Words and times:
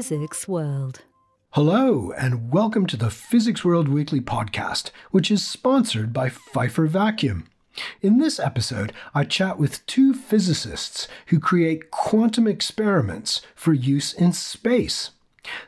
Physics 0.00 0.48
World. 0.48 1.02
Hello, 1.50 2.10
and 2.12 2.50
welcome 2.50 2.86
to 2.86 2.96
the 2.96 3.10
Physics 3.10 3.66
World 3.66 3.86
Weekly 3.86 4.22
podcast, 4.22 4.92
which 5.10 5.30
is 5.30 5.46
sponsored 5.46 6.10
by 6.10 6.30
Pfeiffer 6.30 6.86
Vacuum. 6.86 7.46
In 8.00 8.16
this 8.16 8.40
episode, 8.40 8.94
I 9.14 9.24
chat 9.24 9.58
with 9.58 9.84
two 9.84 10.14
physicists 10.14 11.06
who 11.26 11.38
create 11.38 11.90
quantum 11.90 12.46
experiments 12.46 13.42
for 13.54 13.74
use 13.74 14.14
in 14.14 14.32
space. 14.32 15.10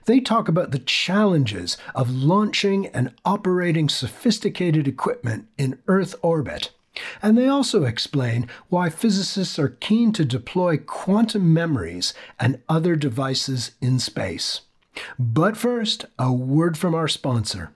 They 0.06 0.18
talk 0.18 0.48
about 0.48 0.70
the 0.70 0.78
challenges 0.78 1.76
of 1.94 2.10
launching 2.10 2.86
and 2.86 3.12
operating 3.26 3.90
sophisticated 3.90 4.88
equipment 4.88 5.46
in 5.58 5.78
Earth 5.88 6.14
orbit. 6.22 6.70
And 7.22 7.36
they 7.36 7.48
also 7.48 7.84
explain 7.84 8.48
why 8.68 8.90
physicists 8.90 9.58
are 9.58 9.76
keen 9.80 10.12
to 10.12 10.24
deploy 10.24 10.76
quantum 10.78 11.52
memories 11.52 12.14
and 12.38 12.60
other 12.68 12.96
devices 12.96 13.72
in 13.80 13.98
space. 13.98 14.62
But 15.18 15.56
first, 15.56 16.06
a 16.18 16.32
word 16.32 16.76
from 16.76 16.94
our 16.94 17.08
sponsor. 17.08 17.72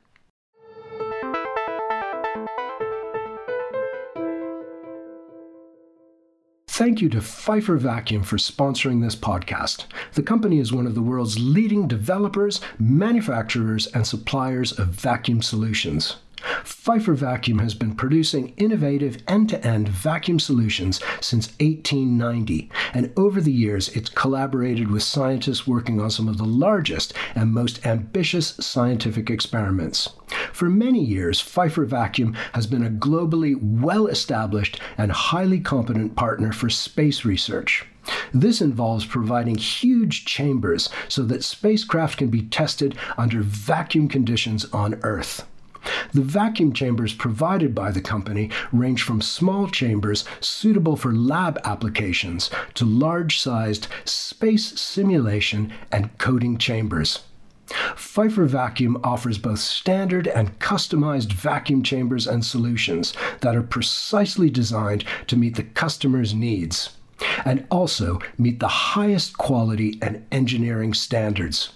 Thank 6.69 7.01
you 7.01 7.09
to 7.09 7.23
Pfeiffer 7.23 7.79
Vacuum 7.79 8.23
for 8.23 8.37
sponsoring 8.37 9.01
this 9.01 9.17
podcast. 9.17 9.87
The 10.13 10.23
company 10.23 10.59
is 10.59 10.75
one 10.75 10.87
of 10.87 10.95
the 10.95 11.01
world's 11.01 11.39
leading 11.39 11.89
developers, 11.89 12.61
manufacturers, 12.79 13.87
and 13.87 14.07
suppliers 14.07 14.73
of 14.73 14.89
vacuum 14.89 15.41
solutions. 15.41 16.17
Pfeiffer 16.65 17.15
Vacuum 17.15 17.59
has 17.59 17.75
been 17.75 17.95
producing 17.95 18.55
innovative 18.57 19.23
end 19.27 19.49
to 19.51 19.65
end 19.67 19.89
vacuum 19.89 20.39
solutions 20.39 21.01
since 21.21 21.49
1890, 21.61 22.71
and 22.95 23.13
over 23.17 23.41
the 23.41 23.53
years 23.53 23.89
it's 23.91 24.09
collaborated 24.09 24.91
with 24.91 25.03
scientists 25.03 25.67
working 25.67 26.01
on 26.01 26.11
some 26.11 26.29
of 26.29 26.39
the 26.39 26.45
largest 26.45 27.13
and 27.35 27.53
most 27.53 27.85
ambitious 27.87 28.55
scientific 28.61 29.31
experiments. 29.31 30.11
For 30.53 30.69
many 30.69 31.05
years, 31.05 31.41
Pfeiffer 31.41 31.85
Vacuum 31.85 32.35
has 32.53 32.67
been 32.67 32.85
a 32.85 32.91
globally 32.91 33.57
well 33.61 34.07
established 34.07 34.81
and 34.97 35.13
highly 35.13 35.61
competent 35.61 36.17
partner 36.17 36.53
for 36.53 36.71
space 36.71 37.25
research. 37.25 37.85
This 38.33 38.61
involves 38.61 39.05
providing 39.05 39.57
huge 39.57 40.25
chambers 40.25 40.89
so 41.09 41.23
that 41.25 41.45
spacecraft 41.45 42.19
can 42.19 42.29
be 42.29 42.43
tested 42.43 42.97
under 43.19 43.43
vacuum 43.43 44.09
conditions 44.09 44.65
on 44.67 45.01
Earth. 45.03 45.45
The 46.13 46.23
vacuum 46.23 46.73
chambers 46.73 47.13
provided 47.13 47.75
by 47.75 47.91
the 47.91 48.01
company 48.01 48.51
range 48.73 49.03
from 49.03 49.21
small 49.21 49.69
chambers 49.69 50.25
suitable 50.41 50.97
for 50.97 51.13
lab 51.13 51.59
applications 51.65 52.51
to 52.75 52.85
large 52.85 53.39
sized 53.39 53.89
space 54.05 54.79
simulation 54.81 55.73
and 55.93 56.17
coating 56.19 56.59
chambers. 56.59 57.21
Pfeiffer 57.97 58.47
Vacuum 58.47 59.01
offers 59.03 59.39
both 59.39 59.59
standard 59.59 60.29
and 60.29 60.59
customized 60.61 61.33
vacuum 61.33 61.83
chambers 61.83 62.27
and 62.27 62.45
solutions 62.45 63.13
that 63.41 63.57
are 63.57 63.63
precisely 63.63 64.49
designed 64.49 65.05
to 65.27 65.37
meet 65.37 65.57
the 65.57 65.65
customer's 65.65 66.33
needs 66.33 66.91
and 67.45 67.67
also 67.71 68.21
meet 68.39 68.61
the 68.61 68.69
highest 68.69 69.37
quality 69.39 69.99
and 70.01 70.25
engineering 70.31 70.95
standards. 70.95 71.73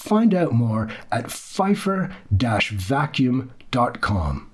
Find 0.00 0.34
out 0.34 0.52
more 0.52 0.88
at 1.12 1.30
pfeiffer 1.30 2.10
vacuum.com. 2.32 4.50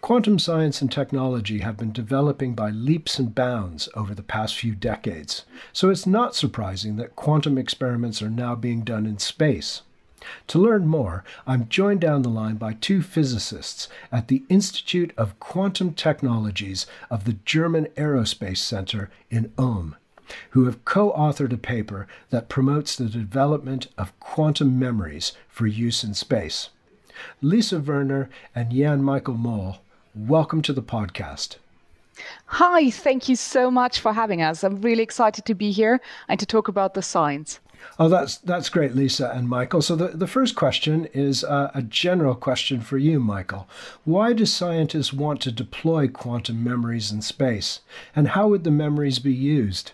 Quantum 0.00 0.38
science 0.38 0.80
and 0.80 0.90
technology 0.90 1.58
have 1.58 1.76
been 1.76 1.92
developing 1.92 2.54
by 2.54 2.70
leaps 2.70 3.18
and 3.18 3.34
bounds 3.34 3.90
over 3.94 4.14
the 4.14 4.22
past 4.22 4.56
few 4.56 4.74
decades, 4.74 5.44
so 5.74 5.90
it's 5.90 6.06
not 6.06 6.34
surprising 6.34 6.96
that 6.96 7.14
quantum 7.14 7.58
experiments 7.58 8.22
are 8.22 8.30
now 8.30 8.54
being 8.54 8.80
done 8.80 9.04
in 9.04 9.18
space. 9.18 9.82
To 10.48 10.58
learn 10.58 10.86
more, 10.86 11.24
I'm 11.46 11.68
joined 11.68 12.00
down 12.00 12.22
the 12.22 12.28
line 12.28 12.56
by 12.56 12.74
two 12.74 13.02
physicists 13.02 13.88
at 14.12 14.28
the 14.28 14.42
Institute 14.48 15.12
of 15.16 15.38
Quantum 15.40 15.94
Technologies 15.94 16.86
of 17.10 17.24
the 17.24 17.34
German 17.44 17.86
Aerospace 17.96 18.58
Center 18.58 19.10
in 19.30 19.52
Ulm, 19.58 19.96
who 20.50 20.66
have 20.66 20.84
co 20.84 21.12
authored 21.12 21.52
a 21.52 21.58
paper 21.58 22.06
that 22.30 22.48
promotes 22.48 22.96
the 22.96 23.08
development 23.08 23.88
of 23.98 24.18
quantum 24.20 24.78
memories 24.78 25.32
for 25.48 25.66
use 25.66 26.04
in 26.04 26.14
space. 26.14 26.70
Lisa 27.42 27.80
Wörner 27.80 28.28
and 28.54 28.72
Jan 28.72 29.02
Michael 29.02 29.34
Mol, 29.34 29.78
welcome 30.14 30.62
to 30.62 30.72
the 30.72 30.82
podcast. 30.82 31.56
Hi, 32.46 32.90
thank 32.90 33.28
you 33.28 33.36
so 33.36 33.70
much 33.70 34.00
for 34.00 34.12
having 34.12 34.42
us. 34.42 34.62
I'm 34.62 34.82
really 34.82 35.02
excited 35.02 35.44
to 35.46 35.54
be 35.54 35.70
here 35.70 36.00
and 36.28 36.38
to 36.38 36.46
talk 36.46 36.68
about 36.68 36.94
the 36.94 37.02
science. 37.02 37.60
Oh, 37.98 38.08
that's 38.08 38.38
that's 38.38 38.68
great, 38.68 38.94
Lisa 38.94 39.30
and 39.30 39.48
Michael. 39.48 39.82
So 39.82 39.94
the, 39.94 40.08
the 40.08 40.26
first 40.26 40.56
question 40.56 41.06
is 41.12 41.44
uh, 41.44 41.70
a 41.74 41.82
general 41.82 42.34
question 42.34 42.80
for 42.80 42.98
you, 42.98 43.20
Michael. 43.20 43.68
Why 44.04 44.32
do 44.32 44.46
scientists 44.46 45.12
want 45.12 45.40
to 45.42 45.52
deploy 45.52 46.08
quantum 46.08 46.64
memories 46.64 47.12
in 47.12 47.22
space, 47.22 47.80
and 48.16 48.28
how 48.28 48.48
would 48.48 48.64
the 48.64 48.70
memories 48.70 49.18
be 49.18 49.34
used? 49.34 49.92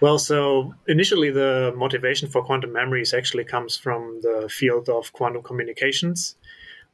Well, 0.00 0.18
so 0.18 0.74
initially 0.88 1.30
the 1.30 1.72
motivation 1.76 2.28
for 2.28 2.44
quantum 2.44 2.72
memories 2.72 3.14
actually 3.14 3.44
comes 3.44 3.76
from 3.76 4.20
the 4.22 4.48
field 4.50 4.88
of 4.88 5.12
quantum 5.12 5.42
communications, 5.42 6.36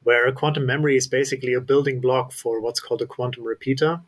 where 0.03 0.27
a 0.27 0.33
quantum 0.33 0.67
memory 0.67 0.97
is 0.97 1.09
basically 1.09 1.55
a 1.55 1.61
building 1.61 2.01
block 2.01 2.33
for 2.33 2.61
what's 2.61 2.81
called 2.81 3.03
a 3.03 3.07
quantum 3.07 3.45
repeater 3.45 4.01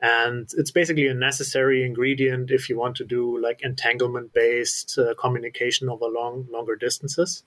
and 0.00 0.48
it's 0.56 0.70
basically 0.70 1.08
a 1.08 1.14
necessary 1.14 1.84
ingredient 1.84 2.50
if 2.50 2.68
you 2.68 2.78
want 2.78 2.96
to 2.96 3.04
do 3.04 3.40
like 3.40 3.62
entanglement 3.62 4.32
based 4.32 4.98
uh, 4.98 5.14
communication 5.14 5.88
over 5.88 6.06
long 6.06 6.46
longer 6.50 6.76
distances. 6.76 7.42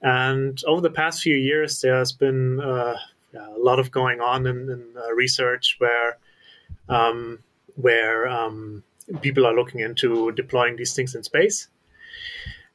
And 0.00 0.60
over 0.66 0.80
the 0.80 0.90
past 0.90 1.22
few 1.22 1.36
years 1.36 1.80
there's 1.80 2.12
been 2.12 2.60
uh, 2.60 2.96
a 3.34 3.58
lot 3.58 3.80
of 3.80 3.90
going 3.90 4.20
on 4.20 4.46
in, 4.46 4.70
in 4.70 4.84
uh, 4.96 5.12
research 5.14 5.76
where 5.78 6.18
um, 6.88 7.40
where 7.74 8.28
um, 8.28 8.84
people 9.20 9.46
are 9.46 9.54
looking 9.54 9.80
into 9.80 10.30
deploying 10.32 10.76
these 10.76 10.94
things 10.94 11.14
in 11.14 11.24
space. 11.24 11.68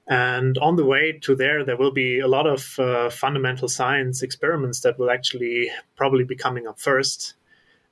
And 0.07 0.57
on 0.57 0.75
the 0.75 0.85
way 0.85 1.19
to 1.21 1.35
there, 1.35 1.63
there 1.63 1.77
will 1.77 1.91
be 1.91 2.19
a 2.19 2.27
lot 2.27 2.47
of 2.47 2.79
uh, 2.79 3.11
fundamental 3.11 3.69
science 3.69 4.23
experiments 4.23 4.81
that 4.81 4.97
will 4.97 5.11
actually 5.11 5.69
probably 5.95 6.23
be 6.23 6.35
coming 6.35 6.67
up 6.67 6.79
first 6.79 7.35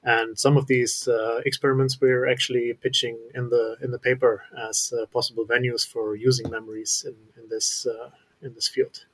and 0.07 0.39
some 0.39 0.55
of 0.55 0.67
these 0.67 1.07
uh, 1.09 1.41
experiments 1.45 1.99
we're 1.99 2.27
actually 2.27 2.73
pitching 2.81 3.17
in 3.35 3.49
the 3.49 3.75
in 3.83 3.91
the 3.91 3.99
paper 3.99 4.43
as 4.69 4.93
uh, 4.93 5.05
possible 5.07 5.45
venues 5.45 5.85
for 5.85 6.15
using 6.15 6.49
memories 6.49 7.05
in, 7.05 7.15
in 7.41 7.49
this 7.49 7.85
uh, 7.85 8.09
in 8.41 8.53
this 8.55 8.67
field. 8.69 9.05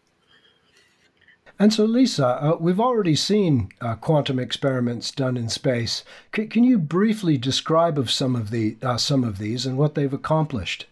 And 1.60 1.74
so, 1.74 1.86
Lisa, 1.86 2.28
uh, 2.28 2.58
we've 2.60 2.80
already 2.80 3.16
seen 3.16 3.70
uh, 3.80 3.96
quantum 3.96 4.40
experiments 4.40 5.12
done 5.12 5.38
in 5.38 5.50
space. 5.50 6.04
C- 6.36 6.48
can 6.48 6.64
you 6.64 6.78
briefly 6.78 7.38
describe 7.38 7.98
of 7.98 8.10
some 8.10 8.36
of 8.36 8.50
the 8.52 8.78
uh, 8.84 8.98
some 8.98 9.24
of 9.24 9.38
these 9.40 9.66
and 9.66 9.78
what 9.78 9.96
they've 9.96 10.14
accomplished? 10.14 10.86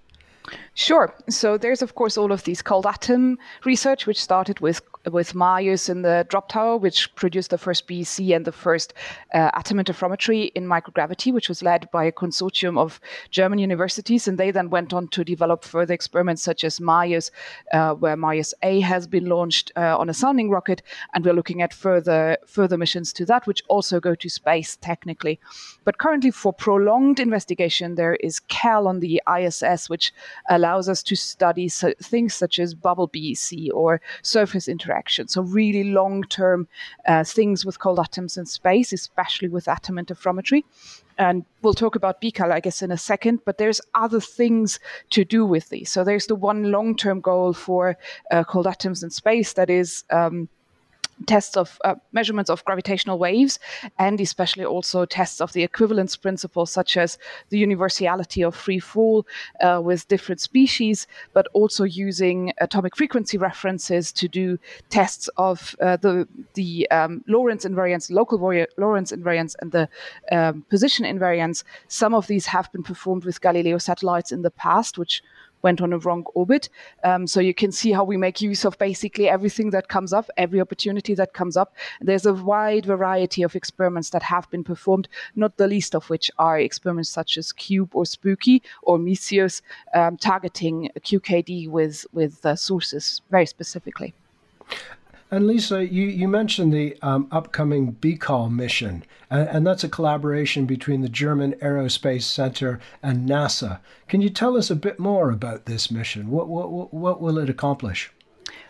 Sure. 0.74 1.14
So 1.30 1.58
there's 1.58 1.82
of 1.82 1.94
course 1.94 2.18
all 2.18 2.32
of 2.32 2.44
these 2.44 2.62
cold 2.64 2.88
atom 2.88 3.38
research, 3.66 4.08
which 4.08 4.22
started 4.22 4.60
with 4.60 4.82
with 5.10 5.34
Marius 5.34 5.90
in 5.90 6.04
the 6.04 6.26
drop 6.30 6.50
tower, 6.50 6.78
which 6.78 7.14
produced 7.16 7.50
the 7.50 7.58
first 7.58 7.88
BEC 7.88 8.32
and 8.32 8.46
the 8.46 8.52
first 8.52 8.94
uh, 9.34 9.50
atom 9.54 9.78
interferometry 9.78 10.52
in 10.54 10.66
microgravity, 10.66 11.34
which 11.34 11.50
was 11.50 11.64
led 11.64 11.90
by 11.92 12.06
a 12.06 12.12
consortium 12.12 12.78
of 12.78 13.00
German 13.32 13.60
universities. 13.60 14.28
And 14.28 14.38
they 14.38 14.52
then 14.52 14.70
went 14.70 14.94
on 14.94 15.08
to 15.10 15.24
develop 15.24 15.64
further 15.64 15.94
experiments 15.94 16.44
such 16.44 16.64
as 16.64 16.80
MAIUS, 16.80 17.32
uh, 17.74 17.94
where 17.96 18.16
MAIUS 18.16 18.54
A 18.62 18.82
has 18.82 19.08
been 19.08 19.26
launched 19.28 19.72
uh, 19.76 19.98
on 19.98 20.10
a 20.10 20.14
sounding 20.14 20.50
rocket. 20.50 20.82
And 21.14 21.26
we're 21.26 21.34
looking 21.34 21.62
at 21.62 21.74
further, 21.74 22.38
further 22.46 22.78
missions 22.78 23.12
to 23.14 23.26
that, 23.26 23.48
which 23.48 23.64
also 23.68 24.00
go 24.00 24.16
to 24.16 24.30
space 24.30 24.78
technically. 24.82 25.40
But 25.84 25.98
currently, 25.98 26.32
for 26.32 26.54
prolonged 26.54 27.20
investigation, 27.20 27.96
there 27.96 28.16
is 28.16 28.40
CAL 28.40 28.88
on 28.88 29.00
the 29.00 29.22
ISS, 29.28 29.90
which 29.90 30.14
allows 30.50 30.88
us 30.88 31.02
to 31.04 31.16
study 31.16 31.70
so 31.70 31.94
things 32.02 32.36
such 32.36 32.60
as 32.60 32.76
bubble 32.76 33.08
BEC 33.08 33.74
or 33.74 34.02
surface 34.22 34.68
interaction 34.68 34.91
interaction. 34.92 35.28
So, 35.28 35.42
really 35.42 35.84
long 35.86 36.24
term 36.24 36.68
uh, 37.08 37.24
things 37.24 37.66
with 37.66 37.80
cold 37.80 38.00
atoms 38.00 38.38
in 38.38 38.46
space, 38.46 38.94
especially 38.94 39.50
with 39.50 39.68
atom 39.68 39.96
interferometry. 39.96 40.64
And 41.18 41.46
we'll 41.62 41.74
talk 41.74 41.96
about 41.96 42.22
BECCAL, 42.22 42.52
I 42.52 42.60
guess, 42.60 42.82
in 42.82 42.92
a 42.92 42.98
second, 42.98 43.42
but 43.46 43.58
there's 43.58 43.82
other 43.94 44.20
things 44.20 44.80
to 45.12 45.24
do 45.24 45.46
with 45.46 45.70
these. 45.70 45.92
So, 45.92 46.04
there's 46.04 46.28
the 46.28 46.36
one 46.36 46.72
long 46.72 46.96
term 46.96 47.22
goal 47.22 47.54
for 47.54 47.98
uh, 48.32 48.44
cold 48.44 48.68
atoms 48.68 49.04
in 49.04 49.10
space 49.10 49.54
that 49.54 49.70
is. 49.70 50.04
Um, 50.10 50.50
tests 51.28 51.58
of 51.58 51.80
uh, 51.84 51.96
measurements 52.12 52.50
of 52.50 52.64
gravitational 52.66 53.18
waves 53.18 53.60
and 54.00 54.20
especially 54.20 54.66
also 54.66 55.06
tests 55.06 55.42
of 55.42 55.54
the 55.54 55.64
equivalence 55.64 56.16
principle 56.16 56.66
such 56.66 56.98
as 56.98 57.18
the 57.50 57.58
universality 57.58 58.44
of 58.44 58.56
free 58.56 58.80
fall 58.80 59.26
uh, 59.62 59.82
with 59.84 60.08
different 60.08 60.42
species 60.42 61.08
but 61.34 61.48
also 61.54 61.84
using 61.84 62.54
atomic 62.60 62.96
frequency 62.96 63.38
references 63.38 64.12
to 64.12 64.28
do 64.28 64.58
tests 64.90 65.30
of 65.38 65.76
uh, 65.82 65.98
the 65.98 66.28
the 66.54 66.90
um, 66.92 67.24
lorentz 67.28 67.66
invariance 67.66 68.12
local 68.12 68.38
lorentz 68.78 69.12
invariance 69.12 69.56
and 69.62 69.72
the 69.72 69.88
um, 70.32 70.64
position 70.70 71.06
invariance. 71.06 71.64
Some 71.88 72.14
of 72.14 72.28
these 72.28 72.46
have 72.48 72.72
been 72.72 72.84
performed 72.84 73.26
with 73.26 73.42
galileo 73.42 73.78
satellites 73.78 74.32
in 74.32 74.42
the 74.42 74.52
past 74.52 74.98
which 74.98 75.24
went 75.62 75.82
on 75.82 75.94
a 75.94 75.98
wrong 76.00 76.24
orbit. 76.34 76.70
Um, 77.04 77.28
so 77.28 77.40
you 77.40 77.54
can 77.54 77.72
see 77.72 77.92
how 77.92 78.04
we 78.04 78.18
make 78.18 78.42
use 78.42 78.66
of 78.66 78.78
basically 78.78 79.30
everything 79.30 79.72
that 79.72 79.88
comes 79.88 80.14
up, 80.14 80.30
every 80.38 80.62
opportunity 80.62 81.14
that 81.16 81.34
comes 81.34 81.58
up. 81.58 81.76
There's 82.00 82.26
a 82.26 82.34
wide 82.34 82.86
variety 82.86 83.44
of 83.44 83.56
experiments 83.56 84.10
that 84.12 84.24
have 84.24 84.50
been 84.50 84.64
performed, 84.64 85.08
not 85.36 85.58
the 85.58 85.68
least 85.68 85.96
of 85.96 86.10
which 86.10 86.32
are 86.38 86.60
experiments 86.60 87.10
such 87.10 87.38
as 87.38 87.52
QUBE 87.54 87.90
or 87.94 88.04
SpooQy 88.04 88.62
or 88.84 88.98
Micius, 88.98 89.62
um, 89.94 90.18
targeting 90.18 90.90
QKD 91.00 91.70
with 91.70 92.06
with 92.14 92.46
uh, 92.46 92.56
sources 92.56 93.22
very 93.30 93.46
specifically. 93.46 94.14
And 95.34 95.48
Lisa, 95.48 95.88
you, 95.88 96.08
you 96.08 96.28
mentioned 96.28 96.74
the 96.74 96.98
um, 97.02 97.30
upcoming 97.32 97.94
BECCAL 97.94 98.52
mission, 98.52 99.06
and, 99.30 99.48
and, 99.48 99.66
that's 99.66 99.86
a 99.86 99.90
collaboration 99.90 100.66
between 100.66 101.00
the 101.00 101.08
German 101.08 101.54
Aerospace 101.62 102.24
Center 102.24 102.82
and 103.02 103.30
NASA. 103.30 103.80
Can 104.10 104.22
you 104.22 104.30
tell 104.30 104.58
us 104.58 104.70
a 104.70 104.76
bit 104.76 105.00
more 105.00 105.32
about 105.32 105.68
this 105.68 105.90
mission? 105.90 106.30
What, 106.30 106.50
what, 106.50 106.94
what 106.94 107.22
will 107.22 107.38
it 107.38 107.50
accomplish? 107.50 108.12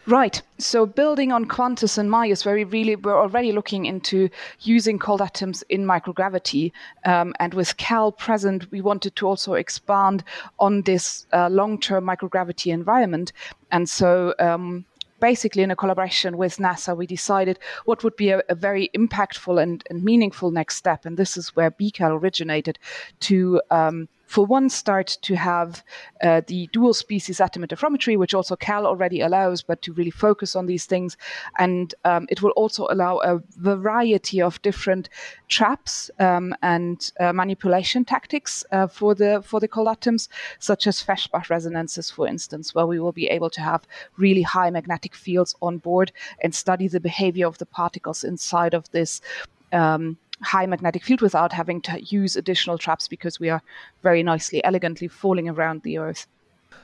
Right. 0.05 0.39
So 0.59 0.85
building 0.85 1.31
on 1.31 1.45
Quantus 1.45 1.97
and 1.97 2.11
MAIUS, 2.11 2.45
where 2.45 2.55
we 2.55 2.63
really 2.63 2.95
were 2.95 3.17
already 3.17 3.51
looking 3.51 3.85
into 3.85 4.29
using 4.59 4.99
cold 4.99 5.21
atoms 5.21 5.63
in 5.69 5.85
microgravity, 5.85 6.71
um, 7.05 7.33
and 7.39 7.55
with 7.55 7.77
CAL 7.77 8.11
present, 8.11 8.69
we 8.71 8.81
wanted 8.81 9.15
to 9.15 9.27
also 9.27 9.55
expand 9.55 10.23
on 10.59 10.83
this 10.83 11.25
uh, 11.33 11.49
long-term 11.49 12.03
microgravity 12.03 12.71
environment. 12.71 13.31
And 13.71 13.89
so 13.89 14.35
um, 14.37 14.85
basically 15.21 15.63
in 15.63 15.71
a 15.71 15.75
collaboration 15.75 16.35
with 16.35 16.57
NASA, 16.57 16.97
we 16.97 17.07
decided 17.07 17.59
what 17.85 18.03
would 18.03 18.17
be 18.17 18.31
a, 18.31 18.41
a 18.49 18.55
very 18.55 18.89
impactful 18.93 19.61
and, 19.61 19.83
and, 19.89 20.03
meaningful 20.03 20.51
next 20.51 20.75
step. 20.75 21.05
And 21.05 21.15
this 21.15 21.37
is 21.37 21.55
where 21.55 21.71
BECCAL 21.71 22.19
originated 22.19 22.77
to 23.21 23.61
um, 23.71 24.09
for 24.31 24.45
one 24.45 24.69
start 24.69 25.17
to 25.21 25.35
have 25.35 25.83
uh, 26.23 26.41
the 26.47 26.69
dual 26.71 26.93
species 26.93 27.41
atom 27.41 27.63
interferometry, 27.63 28.17
which 28.17 28.33
also 28.33 28.55
CAL 28.55 28.87
already 28.87 29.19
allows, 29.19 29.61
but 29.61 29.81
to 29.81 29.91
really 29.91 30.09
focus 30.09 30.55
on 30.55 30.67
these 30.67 30.85
things. 30.85 31.17
And 31.59 31.93
um, 32.05 32.27
it 32.29 32.41
will 32.41 32.51
also 32.51 32.87
allow 32.89 33.17
a 33.17 33.41
variety 33.57 34.41
of 34.41 34.61
different 34.61 35.09
traps 35.49 36.09
um, 36.17 36.55
and 36.61 37.11
uh, 37.19 37.33
manipulation 37.33 38.05
tactics 38.05 38.63
uh, 38.71 38.87
for 38.87 39.13
the 39.13 39.41
for 39.43 39.59
the 39.59 39.67
cold 39.67 39.89
atoms, 39.89 40.29
such 40.59 40.87
as 40.87 41.03
Feshbach 41.03 41.49
resonances, 41.49 42.09
for 42.09 42.25
instance, 42.25 42.73
where 42.73 42.87
we 42.87 43.01
will 43.01 43.11
be 43.11 43.27
able 43.27 43.49
to 43.49 43.59
have 43.59 43.85
really 44.15 44.43
high 44.43 44.69
magnetic 44.69 45.13
fields 45.13 45.53
on 45.61 45.77
board 45.77 46.13
and 46.41 46.55
study 46.55 46.87
the 46.87 47.01
behavior 47.01 47.47
of 47.47 47.57
the 47.57 47.65
particles 47.65 48.23
inside 48.23 48.73
of 48.73 48.89
this. 48.91 49.19
Um, 49.73 50.17
high 50.43 50.65
magnetic 50.65 51.03
field 51.03 51.21
without 51.21 51.53
having 51.53 51.81
to 51.81 52.01
use 52.03 52.35
additional 52.35 52.77
traps 52.77 53.07
because 53.07 53.39
we 53.39 53.49
are 53.49 53.61
very 54.03 54.23
nicely, 54.23 54.63
elegantly 54.63 55.07
falling 55.07 55.47
around 55.49 55.83
the 55.83 55.97
Earth. 55.97 56.27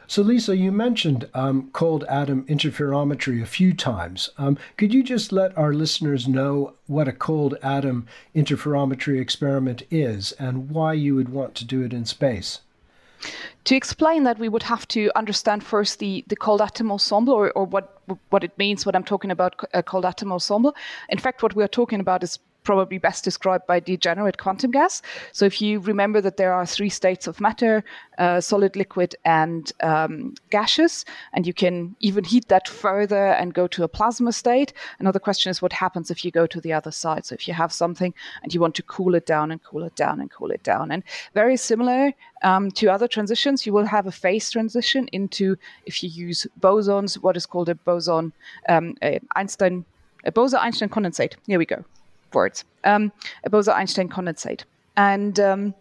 So, 0.10 0.22
Lisa, 0.22 0.56
you 0.56 0.72
mentioned 0.72 1.28
um, 1.34 1.70
cold 1.74 2.06
atom 2.08 2.46
interferometry 2.46 3.42
a 3.42 3.46
few 3.46 3.74
times. 3.74 4.30
Um, 4.38 4.58
could 4.78 4.94
you 4.94 5.04
just 5.04 5.34
let 5.34 5.58
our 5.58 5.74
listeners 5.74 6.30
know 6.30 6.76
what 6.88 7.10
a 7.10 7.12
cold 7.12 7.56
atom 7.62 8.08
interferometry 8.34 9.20
experiment 9.20 9.84
is 9.92 10.32
and 10.34 10.70
why 10.70 10.94
you 10.94 11.16
would 11.16 11.30
want 11.30 11.56
to 11.56 11.66
do 11.66 11.84
it 11.84 11.92
in 11.92 12.06
space? 12.06 12.62
To 13.66 13.76
explain 13.76 14.24
that, 14.24 14.40
we 14.40 14.48
would 14.48 14.64
have 14.64 14.88
to 14.90 15.12
understand 15.18 15.62
first 15.64 16.00
the, 16.00 16.24
the 16.28 16.38
cold 16.38 16.62
atom 16.62 16.90
ensemble 16.90 17.34
or, 17.34 17.52
or 17.52 17.66
what, 17.66 18.02
what 18.30 18.46
it 18.46 18.58
means 18.58 18.86
what 18.86 18.96
I'm 18.96 19.04
talking 19.04 19.32
about 19.32 19.56
a 19.74 19.84
cold 19.84 20.06
atom 20.06 20.32
ensemble. 20.32 20.74
In 21.10 21.18
fact, 21.18 21.44
what 21.44 21.54
we 21.54 21.64
are 21.64 21.68
talking 21.68 22.00
about 22.00 22.24
is 22.24 22.40
probably 22.68 22.98
best 22.98 23.24
described 23.24 23.66
by 23.66 23.80
degenerate 23.80 24.38
quantum 24.38 24.72
gas. 24.72 25.02
So 25.32 25.46
if 25.46 25.62
you 25.62 25.80
remember 25.80 26.20
that 26.20 26.36
there 26.36 26.52
are 26.52 26.66
three 26.66 26.90
states 26.90 27.26
of 27.26 27.40
matter, 27.40 27.82
uh, 28.18 28.42
solid, 28.42 28.76
liquid, 28.76 29.16
and 29.24 29.72
um, 29.80 30.36
gaseous, 30.50 31.06
and 31.32 31.48
you 31.48 31.54
can 31.54 31.96
even 32.02 32.26
heat 32.26 32.50
that 32.50 32.68
further 32.68 33.28
and 33.40 33.54
go 33.54 33.68
to 33.68 33.84
a 33.84 33.88
plasma 33.88 34.34
state. 34.34 34.74
Another 35.00 35.22
question 35.28 35.50
is 35.50 35.62
what 35.62 35.72
happens 35.72 36.12
if 36.12 36.26
you 36.26 36.30
go 36.30 36.46
to 36.46 36.60
the 36.60 36.74
other 36.74 36.92
side. 36.92 37.26
So 37.26 37.36
if 37.36 37.48
you 37.48 37.54
have 37.54 37.72
something 37.72 38.14
and 38.44 38.54
you 38.54 38.60
want 38.60 38.76
to 38.76 38.84
cool 38.84 39.16
it 39.16 39.26
down 39.26 39.50
and 39.52 39.64
cool 39.64 39.84
it 39.86 39.96
down 39.96 40.20
and 40.20 40.30
cool 40.30 40.52
it 40.52 40.64
down. 40.64 40.92
And 40.92 41.04
very 41.34 41.56
similar 41.56 42.14
um, 42.44 42.70
to 42.72 42.92
other 42.92 43.08
transitions, 43.08 43.66
you 43.66 43.72
will 43.72 43.86
have 43.86 44.08
a 44.08 44.12
phase 44.12 44.52
transition 44.52 45.08
into, 45.14 45.56
if 45.86 46.04
you 46.04 46.10
use 46.10 46.46
bosons, 46.60 47.16
what 47.24 47.38
is 47.38 47.46
called 47.46 47.70
a 47.70 47.76
boson 47.76 48.34
um, 48.68 48.96
Einstein, 49.38 49.86
a 50.26 50.34
Bose-Einstein 50.34 50.90
condensate. 50.90 51.36
Here 51.46 51.60
we 51.60 51.66
go 51.66 51.86
words, 52.34 52.64
um, 52.84 53.12
a 53.44 53.50
Bose-Einstein 53.50 54.10
condensate. 54.10 54.64
And 54.96 55.40
um, 55.40 55.74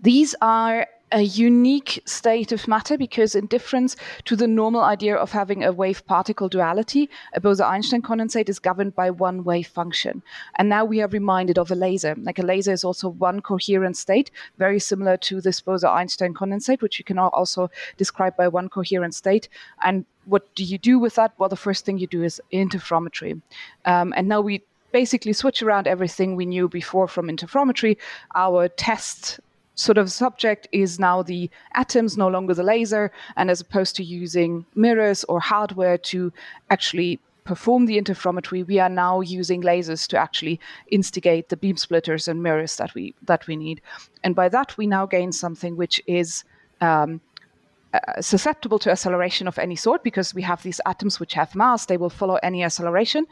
these 0.00 0.34
are 0.40 0.86
a 1.12 1.22
unique 1.22 2.02
state 2.06 2.50
of 2.50 2.66
matter 2.66 2.98
because, 2.98 3.36
in 3.36 3.46
difference 3.46 3.94
to 4.24 4.34
the 4.34 4.48
normal 4.48 4.82
idea 4.82 5.14
of 5.14 5.30
having 5.30 5.62
a 5.62 5.70
wave 5.70 6.04
particle 6.06 6.48
duality, 6.48 7.08
a 7.34 7.40
Bose 7.40 7.60
Einstein 7.60 8.02
condensate 8.02 8.48
is 8.48 8.58
governed 8.58 8.96
by 8.96 9.10
one 9.10 9.44
wave 9.44 9.68
function. 9.68 10.22
And 10.56 10.68
now 10.68 10.84
we 10.84 11.00
are 11.02 11.08
reminded 11.08 11.56
of 11.56 11.70
a 11.70 11.76
laser. 11.76 12.16
Like 12.18 12.40
a 12.40 12.42
laser 12.42 12.72
is 12.72 12.82
also 12.82 13.10
one 13.10 13.40
coherent 13.42 13.96
state, 13.96 14.32
very 14.58 14.80
similar 14.80 15.16
to 15.18 15.40
this 15.40 15.60
Bose 15.60 15.84
Einstein 15.84 16.34
condensate, 16.34 16.82
which 16.82 16.98
you 16.98 17.04
can 17.04 17.18
also 17.18 17.70
describe 17.96 18.36
by 18.36 18.48
one 18.48 18.68
coherent 18.68 19.14
state. 19.14 19.48
And 19.84 20.04
what 20.24 20.52
do 20.56 20.64
you 20.64 20.78
do 20.78 20.98
with 20.98 21.14
that? 21.14 21.32
Well, 21.38 21.48
the 21.48 21.56
first 21.56 21.84
thing 21.84 21.98
you 21.98 22.08
do 22.08 22.24
is 22.24 22.42
interferometry. 22.52 23.40
Um, 23.84 24.12
and 24.16 24.26
now 24.26 24.40
we 24.40 24.62
basically 24.94 25.32
switch 25.32 25.60
around 25.60 25.88
everything 25.88 26.36
we 26.36 26.46
knew 26.46 26.68
before 26.68 27.08
from 27.08 27.26
interferometry. 27.26 27.96
Our 28.36 28.68
test 28.68 29.40
sort 29.74 29.98
of 29.98 30.08
subject 30.08 30.68
is 30.70 31.00
now 31.00 31.20
the 31.20 31.50
atoms, 31.74 32.16
no 32.16 32.28
longer 32.28 32.54
the 32.54 32.62
laser, 32.62 33.10
and 33.36 33.50
as 33.50 33.60
opposed 33.60 33.96
to 33.96 34.04
using 34.04 34.64
mirrors 34.76 35.24
or 35.24 35.40
hardware 35.40 35.98
to 36.12 36.32
actually 36.70 37.18
perform 37.42 37.86
the 37.86 38.00
interferometry, 38.00 38.64
we 38.64 38.78
are 38.78 38.88
now 38.88 39.20
using 39.20 39.62
lasers 39.62 40.06
to 40.10 40.16
actually 40.16 40.60
instigate 40.92 41.48
the 41.48 41.56
beam 41.56 41.76
splitters 41.76 42.28
and 42.28 42.40
mirrors 42.40 42.76
that 42.76 42.94
we 42.94 43.14
that 43.30 43.48
we 43.48 43.56
need. 43.56 43.80
And 44.22 44.36
by 44.36 44.48
that, 44.50 44.78
we 44.78 44.86
now 44.86 45.06
gain 45.06 45.32
something 45.32 45.76
which 45.76 46.00
is 46.06 46.44
um, 46.80 47.20
uh, 47.94 48.20
susceptible 48.20 48.78
to 48.80 48.90
acceleration 48.90 49.46
of 49.46 49.56
any 49.58 49.76
sort 49.76 50.02
because 50.02 50.34
we 50.34 50.42
have 50.42 50.62
these 50.62 50.80
atoms 50.84 51.20
which 51.20 51.34
have 51.34 51.54
mass, 51.54 51.86
they 51.86 51.96
will 51.96 52.10
follow 52.10 52.38
any 52.42 52.64
acceleration. 52.64 53.24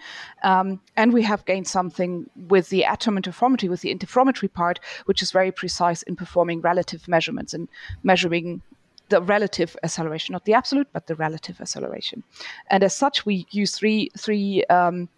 Um, 0.44 0.80
and 0.96 1.12
we 1.12 1.22
have 1.22 1.44
gained 1.44 1.66
something 1.66 2.30
with 2.48 2.68
the 2.68 2.84
atom 2.84 3.16
interferometry, 3.16 3.68
with 3.68 3.80
the 3.80 3.92
interferometry 3.92 4.52
part, 4.52 4.78
which 5.06 5.20
is 5.20 5.32
very 5.32 5.50
precise 5.50 6.02
in 6.02 6.14
performing 6.14 6.60
relative 6.60 7.08
measurements 7.08 7.52
and 7.54 7.68
measuring 8.04 8.62
the 9.08 9.20
relative 9.20 9.76
acceleration, 9.82 10.32
not 10.32 10.44
the 10.44 10.54
absolute, 10.54 10.88
but 10.92 11.06
the 11.08 11.16
relative 11.16 11.60
acceleration. 11.60 12.22
And 12.70 12.84
as 12.84 12.96
such, 12.96 13.26
we 13.26 13.46
use 13.50 13.76
three 13.76 14.10
three 14.16 14.64
um, 14.64 15.08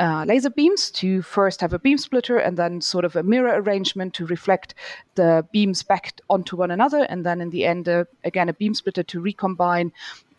uh, 0.00 0.24
laser 0.26 0.50
beams 0.50 0.90
to 0.90 1.20
first 1.20 1.60
have 1.60 1.74
a 1.74 1.78
beam 1.78 1.98
splitter 1.98 2.38
and 2.38 2.56
then 2.56 2.80
sort 2.80 3.04
of 3.04 3.14
a 3.16 3.22
mirror 3.22 3.60
arrangement 3.60 4.14
to 4.14 4.24
reflect 4.26 4.74
the 5.14 5.46
beams 5.52 5.82
back 5.82 6.18
onto 6.30 6.56
one 6.56 6.70
another. 6.70 7.02
And 7.02 7.24
then 7.24 7.40
in 7.40 7.50
the 7.50 7.66
end, 7.66 7.86
uh, 7.88 8.04
again, 8.24 8.48
a 8.48 8.54
beam 8.54 8.74
splitter 8.74 9.02
to 9.02 9.20
recombine 9.20 9.92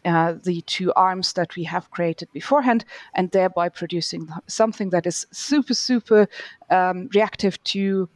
uh, 0.03 0.33
the 0.43 0.61
two 0.61 0.91
arms 0.93 1.33
that 1.33 1.55
we 1.55 1.63
have 1.63 1.91
created 1.91 2.27
beforehand, 2.33 2.85
and 3.13 3.29
thereby 3.29 3.69
producing 3.69 4.27
something 4.47 4.89
that 4.89 5.05
is 5.05 5.27
super, 5.31 5.75
super 5.75 6.27
um, 6.71 7.07
reactive 7.13 7.63
to 7.65 8.09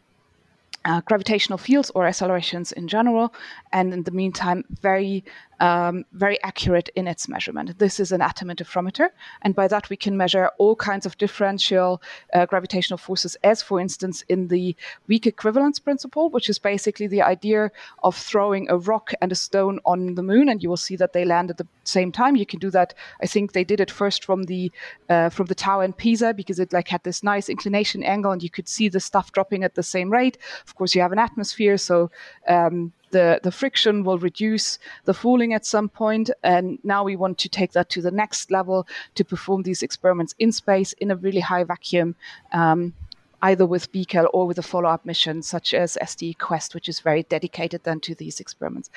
uh, 0.85 1.01
gravitational 1.01 1.59
fields 1.59 1.91
or 1.93 2.07
accelerations 2.07 2.71
in 2.71 2.87
general, 2.87 3.33
and 3.71 3.93
in 3.93 4.03
the 4.03 4.11
meantime, 4.11 4.63
very 4.81 5.23
um, 5.59 6.05
very 6.13 6.41
accurate 6.43 6.89
in 6.95 7.07
its 7.07 7.27
measurement. 7.27 7.77
This 7.79 7.99
is 7.99 8.11
an 8.11 8.21
atom 8.21 8.49
interferometer, 8.49 9.09
and 9.41 9.55
by 9.55 9.67
that 9.67 9.89
we 9.89 9.97
can 9.97 10.17
measure 10.17 10.49
all 10.57 10.75
kinds 10.75 11.05
of 11.05 11.17
differential 11.17 12.01
uh, 12.33 12.45
gravitational 12.45 12.97
forces, 12.97 13.35
as 13.43 13.61
for 13.61 13.79
instance 13.79 14.23
in 14.29 14.47
the 14.47 14.75
weak 15.07 15.27
equivalence 15.27 15.79
principle, 15.79 16.29
which 16.29 16.49
is 16.49 16.59
basically 16.59 17.07
the 17.07 17.21
idea 17.21 17.71
of 18.03 18.15
throwing 18.15 18.69
a 18.69 18.77
rock 18.77 19.13
and 19.21 19.31
a 19.31 19.35
stone 19.35 19.79
on 19.85 20.15
the 20.15 20.23
moon, 20.23 20.49
and 20.49 20.61
you 20.61 20.69
will 20.69 20.77
see 20.77 20.95
that 20.95 21.13
they 21.13 21.25
land 21.25 21.49
at 21.49 21.57
the 21.57 21.67
same 21.83 22.11
time. 22.11 22.35
You 22.35 22.45
can 22.45 22.59
do 22.59 22.69
that. 22.71 22.93
I 23.21 23.27
think 23.27 23.51
they 23.51 23.63
did 23.63 23.79
it 23.79 23.91
first 23.91 24.25
from 24.25 24.43
the 24.43 24.71
uh, 25.09 25.29
from 25.29 25.47
the 25.47 25.55
tower 25.55 25.83
in 25.83 25.93
Pisa 25.93 26.33
because 26.33 26.59
it 26.59 26.73
like 26.73 26.87
had 26.87 27.03
this 27.03 27.23
nice 27.23 27.49
inclination 27.49 28.03
angle, 28.03 28.31
and 28.31 28.43
you 28.43 28.49
could 28.49 28.67
see 28.67 28.89
the 28.89 28.99
stuff 28.99 29.31
dropping 29.31 29.63
at 29.63 29.75
the 29.75 29.83
same 29.83 30.09
rate. 30.11 30.37
Of 30.67 30.75
course, 30.75 30.95
you 30.95 31.01
have 31.01 31.11
an 31.11 31.19
atmosphere, 31.19 31.77
so 31.77 32.11
um, 32.47 32.91
the, 33.15 33.39
the 33.43 33.51
friction 33.51 34.03
will 34.03 34.19
reduce 34.19 34.77
the 35.05 35.13
falling 35.13 35.53
at 35.53 35.65
some 35.65 35.87
point, 35.87 36.29
and 36.43 36.79
now 36.83 37.01
we 37.05 37.15
want 37.15 37.37
to 37.37 37.49
take 37.49 37.71
that 37.71 37.89
to 37.91 38.01
the 38.01 38.11
next 38.11 38.51
level 38.51 38.85
to 39.17 39.23
perform 39.23 39.63
these 39.63 39.81
experiments 39.81 40.35
in 40.37 40.51
space 40.51 40.91
in 41.03 41.11
a 41.11 41.15
really 41.15 41.39
high 41.39 41.63
vacuum. 41.63 42.15
Um, 42.51 42.93
either 43.41 43.65
with 43.65 43.91
BECCAL 43.91 44.27
or 44.33 44.47
with 44.47 44.57
a 44.57 44.63
follow-up 44.63 45.05
mission 45.05 45.43
such 45.43 45.73
as 45.73 45.97
STE-QUEST, 46.03 46.73
which 46.73 46.89
is 46.89 46.99
very 46.99 47.23
dedicated 47.23 47.83
then 47.83 47.99
to 47.99 48.15
these 48.15 48.39
experiments. 48.39 48.89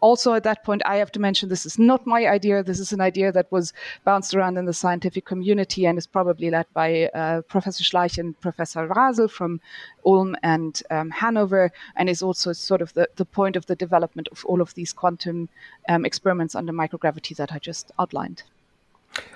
Also, 0.00 0.34
at 0.34 0.44
that 0.44 0.64
point, 0.64 0.82
I 0.84 0.96
have 0.96 1.10
to 1.12 1.20
mention 1.20 1.48
this 1.48 1.66
is 1.66 1.78
not 1.78 2.06
my 2.06 2.26
idea. 2.26 2.62
This 2.62 2.78
is 2.78 2.92
an 2.92 3.00
idea 3.00 3.32
that 3.32 3.50
was 3.50 3.72
bounced 4.04 4.34
around 4.34 4.56
in 4.56 4.64
the 4.64 4.72
scientific 4.72 5.24
community 5.24 5.86
and 5.86 5.98
is 5.98 6.06
probably 6.06 6.50
led 6.50 6.66
by 6.72 7.06
uh, 7.14 7.42
Professor 7.42 7.82
Schleich 7.82 8.18
and 8.18 8.38
Professor 8.40 8.86
Rasel 8.88 9.30
from 9.30 9.60
Ulm 10.06 10.36
and 10.42 10.82
um, 10.90 11.10
Hanover, 11.10 11.72
and 11.96 12.08
is 12.08 12.22
also 12.22 12.52
sort 12.52 12.82
of 12.82 12.92
the, 12.94 13.08
the 13.16 13.24
point 13.24 13.56
of 13.56 13.66
the 13.66 13.76
development 13.76 14.28
of 14.30 14.44
all 14.44 14.60
of 14.60 14.74
these 14.74 14.92
quantum 14.92 15.48
um, 15.88 16.04
experiments 16.04 16.54
under 16.54 16.72
microgravity 16.72 17.34
that 17.36 17.52
I 17.52 17.58
just 17.58 17.90
outlined. 17.98 18.42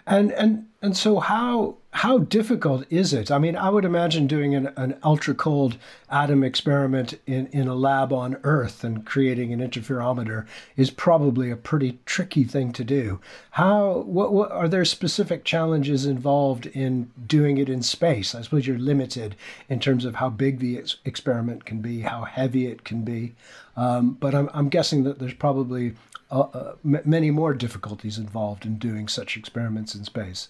And 0.07 0.33
and 0.33 0.67
and 0.81 0.97
so 0.97 1.21
how 1.21 1.77
how 1.95 2.19
difficult 2.19 2.87
is 2.91 3.13
it? 3.13 3.31
I 3.31 3.39
mean, 3.39 3.55
I 3.55 3.69
would 3.69 3.85
imagine 3.85 4.27
doing 4.27 4.55
an, 4.55 4.73
an 4.77 4.99
ultra 5.05 5.35
cold 5.35 5.77
atom 6.11 6.43
experiment 6.43 7.19
in, 7.27 7.49
in 7.49 7.69
a 7.69 7.75
lab 7.75 8.15
on 8.15 8.39
Earth 8.45 8.83
and 8.83 9.05
creating 9.05 9.53
an 9.53 9.61
interferometer 9.61 10.47
is 10.75 10.91
probably 10.91 11.51
a 11.51 11.57
pretty 11.57 11.99
tricky 12.07 12.45
thing 12.45 12.73
to 12.73 12.83
do. 12.83 13.21
How 13.53 13.99
what, 13.99 14.33
what 14.33 14.51
are 14.51 14.69
there 14.69 14.87
specific 14.87 15.45
challenges 15.45 16.07
involved 16.07 16.67
in 16.67 17.11
doing 17.27 17.59
it 17.59 17.69
in 17.69 17.83
space? 17.83 18.35
I 18.35 18.41
suppose 18.41 18.67
you're 18.67 18.79
limited 18.79 19.37
in 19.69 19.79
terms 19.79 20.07
of 20.07 20.17
how 20.17 20.31
big 20.31 20.59
the 20.59 20.79
ex- 20.79 20.97
experiment 21.05 21.67
can 21.67 21.81
be, 21.81 22.01
how 22.01 22.25
heavy 22.25 22.67
it 22.67 22.85
can 22.85 23.03
be. 23.03 23.35
Um, 23.77 24.17
but 24.19 24.35
I'm, 24.35 24.51
I'm 24.53 24.69
guessing 24.69 25.05
that 25.05 25.19
there's 25.19 25.35
probably 25.35 25.95
uh, 26.33 26.41
uh, 26.41 26.75
m- 26.85 27.03
many 27.05 27.31
more 27.31 27.55
difficulties 27.55 28.19
involved 28.19 28.65
in 28.65 28.79
doing 28.79 29.07
such 29.07 29.37
experiments 29.37 29.95
in 29.95 30.03
space. 30.05 30.49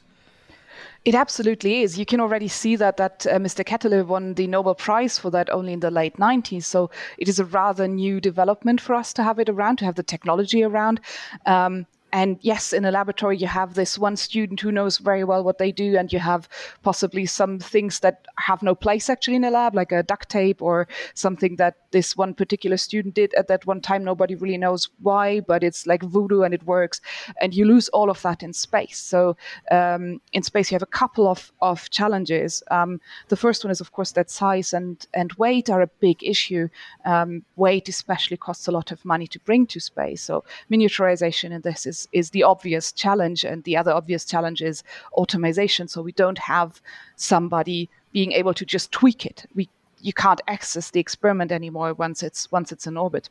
It 1.05 1.15
absolutely 1.15 1.83
is. 1.83 1.99
You 1.99 2.07
can 2.07 2.21
already 2.21 2.49
see 2.49 2.77
that 2.77 2.97
that 2.97 3.27
uh, 3.27 3.39
Mr. 3.39 3.65
Ketterle 3.65 4.07
won 4.07 4.35
the 4.35 4.47
Nobel 4.47 4.77
Prize 4.77 5.19
for 5.19 5.31
that 5.31 5.51
only 5.51 5.73
in 5.73 5.81
the 5.81 5.91
late 5.91 6.17
90s. 6.17 6.65
So 6.65 6.91
it 7.19 7.29
is 7.29 7.41
a 7.41 7.45
rather 7.45 7.89
new 7.89 8.21
development 8.21 8.81
for 8.81 8.95
us 8.95 9.13
to 9.15 9.23
have 9.23 9.41
it 9.41 9.49
around, 9.49 9.79
to 9.79 9.85
have 9.85 9.97
the 9.97 10.05
technology 10.05 10.63
around. 10.63 11.01
Um, 11.45 11.87
and 12.13 12.39
yes, 12.43 12.73
in 12.75 12.85
a 12.85 12.91
laboratory, 12.91 13.39
you 13.39 13.47
have 13.47 13.73
this 13.73 13.99
one 13.99 14.17
student 14.17 14.61
who 14.61 14.71
knows 14.71 14.99
very 14.99 15.25
well 15.25 15.43
what 15.43 15.57
they 15.57 15.73
do, 15.73 15.97
and 15.97 16.13
you 16.13 16.19
have 16.19 16.49
possibly 16.83 17.25
some 17.25 17.59
things 17.59 18.01
that 18.01 18.27
have 18.37 18.63
no 18.63 18.75
place 18.75 19.09
actually 19.09 19.37
in 19.37 19.45
a 19.45 19.51
lab, 19.51 19.75
like 19.75 19.93
a 19.93 20.03
duct 20.03 20.29
tape 20.29 20.61
or 20.61 20.89
something 21.15 21.57
that 21.57 21.77
this 21.91 22.17
one 22.17 22.35
particular 22.35 22.77
student 22.77 23.15
did 23.15 23.33
at 23.35 23.49
that 23.49 23.67
one 23.67 23.81
time. 23.81 24.05
Nobody 24.05 24.35
really 24.35 24.59
knows 24.59 24.91
why, 25.01 25.41
but 25.41 25.63
it's 25.63 25.87
like 25.87 26.03
voodoo 26.03 26.43
and 26.43 26.53
it 26.53 26.63
works. 26.65 27.01
And 27.41 27.55
you 27.55 27.65
lose 27.65 27.89
all 27.91 28.11
of 28.11 28.21
that 28.23 28.43
in 28.43 28.53
space. 28.53 28.99
So 28.99 29.37
um, 29.71 30.21
in 30.33 30.43
space, 30.43 30.71
you 30.71 30.75
have 30.75 30.83
a 30.83 30.87
couple 30.87 31.27
of, 31.27 31.51
of 31.61 31.89
challenges. 31.91 32.63
Um, 32.71 33.01
the 33.29 33.37
first 33.37 33.65
one 33.65 33.71
is, 33.71 33.81
of 33.81 33.93
course, 33.93 34.13
that 34.13 34.31
size 34.31 34.73
and, 34.73 35.07
and 35.15 35.33
weight 35.35 35.71
are 35.71 35.83
a 35.83 35.87
big 35.87 36.23
issue. 36.23 36.69
Um, 37.05 37.45
weight, 37.57 37.89
especially, 37.89 38.37
costs 38.37 38.69
a 38.69 38.73
lot 38.73 38.93
of 38.93 39.05
money 39.05 39.27
to 39.29 39.39
bring 39.41 39.67
to 39.69 39.81
space. 39.81 40.23
So 40.23 40.45
miniaturization 40.71 41.53
in 41.53 41.63
this 41.63 41.87
is 41.87 42.02
is 42.13 42.31
the 42.31 42.43
obvious 42.43 42.93
challenge, 42.93 43.45
and 43.45 43.65
the 43.65 43.77
other 43.77 43.93
obvious 43.93 44.25
challenge 44.25 44.63
is 44.63 44.83
automation. 45.13 45.89
So 45.89 46.03
we 46.03 46.13
don't 46.13 46.39
have 46.39 46.81
somebody 47.17 47.89
being 48.13 48.33
able 48.33 48.55
to 48.55 48.65
just 48.65 48.93
tweak 48.93 49.27
it. 49.27 49.47
We 49.55 49.69
you 50.01 50.13
can't 50.13 50.41
access 50.49 50.91
the 50.91 51.01
experiment 51.01 51.53
anymore 51.53 51.95
once 51.95 52.23
it's 52.23 52.51
once 52.51 52.73
it's 52.73 52.87
in 52.87 52.97
orbit. 52.97 53.31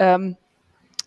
Um, 0.00 0.36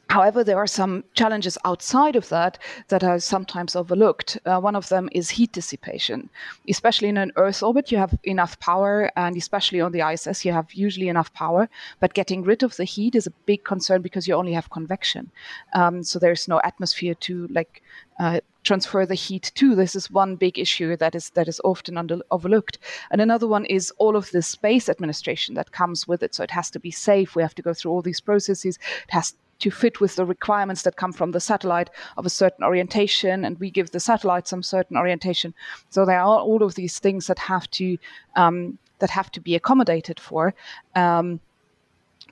However, 0.09 0.43
there 0.43 0.57
are 0.57 0.67
some 0.67 1.03
challenges 1.13 1.57
outside 1.65 2.15
of 2.15 2.29
that 2.29 2.59
that 2.89 3.03
are 3.03 3.19
sometimes 3.19 3.75
overlooked. 3.75 4.37
Uh, 4.45 4.59
one 4.59 4.75
of 4.75 4.89
them 4.89 5.09
is 5.11 5.31
heat 5.31 5.51
dissipation. 5.51 6.29
Especially 6.69 7.07
in 7.07 7.17
an 7.17 7.31
Earth 7.35 7.63
orbit, 7.63 7.91
you 7.91 7.97
have 7.97 8.17
enough 8.23 8.59
power, 8.59 9.11
and 9.15 9.35
especially 9.35 9.81
on 9.81 9.91
the 9.91 10.07
ISS, 10.07 10.45
you 10.45 10.51
have 10.51 10.73
usually 10.73 11.07
enough 11.07 11.33
power. 11.33 11.67
But 11.99 12.13
getting 12.13 12.43
rid 12.43 12.63
of 12.63 12.75
the 12.75 12.83
heat 12.83 13.15
is 13.15 13.27
a 13.27 13.31
big 13.45 13.63
concern 13.63 14.01
because 14.01 14.27
you 14.27 14.35
only 14.35 14.53
have 14.53 14.69
convection. 14.69 15.31
Um, 15.73 16.03
so 16.03 16.19
there's 16.19 16.47
no 16.47 16.61
atmosphere 16.63 17.15
to 17.15 17.47
like 17.47 17.81
uh, 18.19 18.41
transfer 18.63 19.05
the 19.05 19.15
heat 19.15 19.51
to. 19.55 19.75
This 19.75 19.95
is 19.95 20.11
one 20.11 20.35
big 20.35 20.59
issue 20.59 20.95
that 20.97 21.15
is 21.15 21.31
that 21.31 21.47
is 21.47 21.61
often 21.63 21.97
under, 21.97 22.19
overlooked. 22.29 22.77
And 23.11 23.21
another 23.21 23.47
one 23.47 23.65
is 23.65 23.91
all 23.97 24.15
of 24.15 24.31
the 24.31 24.41
space 24.41 24.89
administration 24.89 25.55
that 25.55 25.71
comes 25.71 26.07
with 26.07 26.23
it. 26.23 26.35
So 26.35 26.43
it 26.43 26.51
has 26.51 26.69
to 26.71 26.79
be 26.79 26.91
safe. 26.91 27.35
We 27.35 27.41
have 27.41 27.55
to 27.55 27.61
go 27.61 27.73
through 27.73 27.91
all 27.91 28.01
these 28.01 28.21
processes. 28.21 28.77
It 29.07 29.11
has 29.11 29.33
to 29.63 29.71
fit 29.71 30.01
with 30.01 30.15
the 30.15 30.25
requirements 30.25 30.81
that 30.83 30.97
come 30.97 31.13
from 31.13 31.31
the 31.31 31.39
satellite 31.39 31.89
of 32.17 32.25
a 32.25 32.29
certain 32.29 32.65
orientation, 32.65 33.45
and 33.45 33.59
we 33.59 33.71
give 33.71 33.91
the 33.91 33.99
satellite 33.99 34.47
some 34.47 34.61
certain 34.61 34.97
orientation. 34.97 35.53
So 35.89 36.05
there 36.05 36.19
are 36.19 36.41
all 36.41 36.63
of 36.63 36.75
these 36.75 36.99
things 36.99 37.27
that 37.27 37.39
have 37.39 37.69
to 37.71 37.97
um, 38.35 38.77
that 38.99 39.09
have 39.09 39.31
to 39.31 39.41
be 39.41 39.55
accommodated 39.55 40.19
for. 40.19 40.53
Um, 40.95 41.39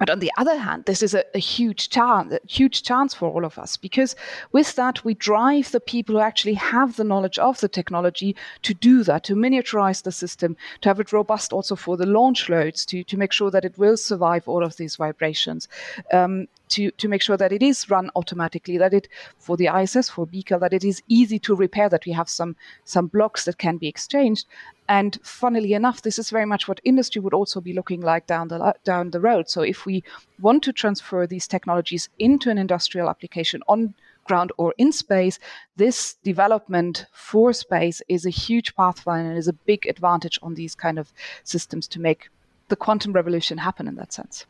but 0.01 0.09
on 0.09 0.17
the 0.17 0.31
other 0.35 0.57
hand, 0.57 0.85
this 0.85 1.03
is 1.03 1.13
a, 1.13 1.23
a, 1.35 1.37
huge 1.37 1.89
chance, 1.89 2.33
a 2.33 2.39
huge 2.47 2.81
chance 2.81 3.13
for 3.13 3.29
all 3.29 3.45
of 3.45 3.59
us 3.59 3.77
because 3.77 4.15
with 4.51 4.73
that 4.73 5.05
we 5.05 5.13
drive 5.13 5.71
the 5.71 5.79
people 5.79 6.15
who 6.15 6.21
actually 6.21 6.55
have 6.55 6.95
the 6.95 7.03
knowledge 7.03 7.37
of 7.37 7.59
the 7.59 7.67
technology 7.67 8.35
to 8.63 8.73
do 8.73 9.03
that, 9.03 9.23
to 9.25 9.35
miniaturize 9.35 10.01
the 10.01 10.11
system, 10.11 10.57
to 10.81 10.89
have 10.89 10.99
it 10.99 11.13
robust 11.13 11.53
also 11.53 11.75
for 11.75 11.97
the 11.97 12.07
launch 12.07 12.49
loads, 12.49 12.83
to 12.87 13.03
to 13.03 13.15
make 13.15 13.31
sure 13.31 13.51
that 13.51 13.63
it 13.63 13.77
will 13.77 13.95
survive 13.95 14.47
all 14.47 14.63
of 14.63 14.75
these 14.77 14.95
vibrations. 14.95 15.67
Um, 16.11 16.47
to, 16.69 16.89
to 16.91 17.07
make 17.09 17.21
sure 17.21 17.37
that 17.37 17.51
it 17.51 17.61
is 17.61 17.89
run 17.89 18.09
automatically, 18.15 18.77
that 18.77 18.93
it 18.93 19.09
for 19.37 19.57
the 19.57 19.67
ISS, 19.67 20.09
for 20.09 20.25
BECCAL, 20.25 20.61
that 20.61 20.73
it 20.73 20.85
is 20.85 21.03
easy 21.09 21.37
to 21.39 21.53
repair, 21.53 21.89
that 21.89 22.05
we 22.05 22.13
have 22.13 22.29
some 22.29 22.55
some 22.85 23.07
blocks 23.07 23.45
that 23.45 23.57
can 23.57 23.77
be 23.77 23.87
exchanged. 23.87 24.45
And 24.91 25.17
funnily 25.23 25.71
enough, 25.71 26.01
this 26.01 26.19
is 26.19 26.31
very 26.31 26.45
much 26.45 26.67
what 26.67 26.81
industry 26.83 27.21
would 27.21 27.33
also 27.33 27.61
be 27.61 27.71
looking 27.71 28.01
like 28.01 28.27
down 28.27 28.49
the 28.49 28.75
down 28.83 29.11
the 29.11 29.21
road. 29.21 29.49
So 29.49 29.61
if 29.61 29.85
we 29.85 30.03
want 30.41 30.63
to 30.63 30.73
transfer 30.73 31.25
these 31.25 31.47
technologies 31.47 32.09
into 32.19 32.49
an 32.49 32.57
industrial 32.57 33.07
application 33.09 33.63
on 33.69 33.93
ground 34.25 34.51
or 34.57 34.73
in 34.77 34.91
space, 34.91 35.39
this 35.77 36.15
development 36.25 37.05
for 37.13 37.53
space 37.53 38.01
is 38.09 38.25
a 38.25 38.29
huge 38.45 38.75
pathfinder 38.75 39.29
and 39.29 39.37
is 39.37 39.47
a 39.47 39.53
big 39.53 39.87
advantage 39.87 40.37
on 40.43 40.55
these 40.55 40.75
kind 40.75 40.99
of 40.99 41.13
systems 41.45 41.87
to 41.87 42.01
make 42.01 42.29
the 42.67 42.75
quantum 42.75 43.13
revolution 43.13 43.59
happen 43.59 43.87
in 43.87 43.95
that 43.95 44.11
sense. 44.11 44.45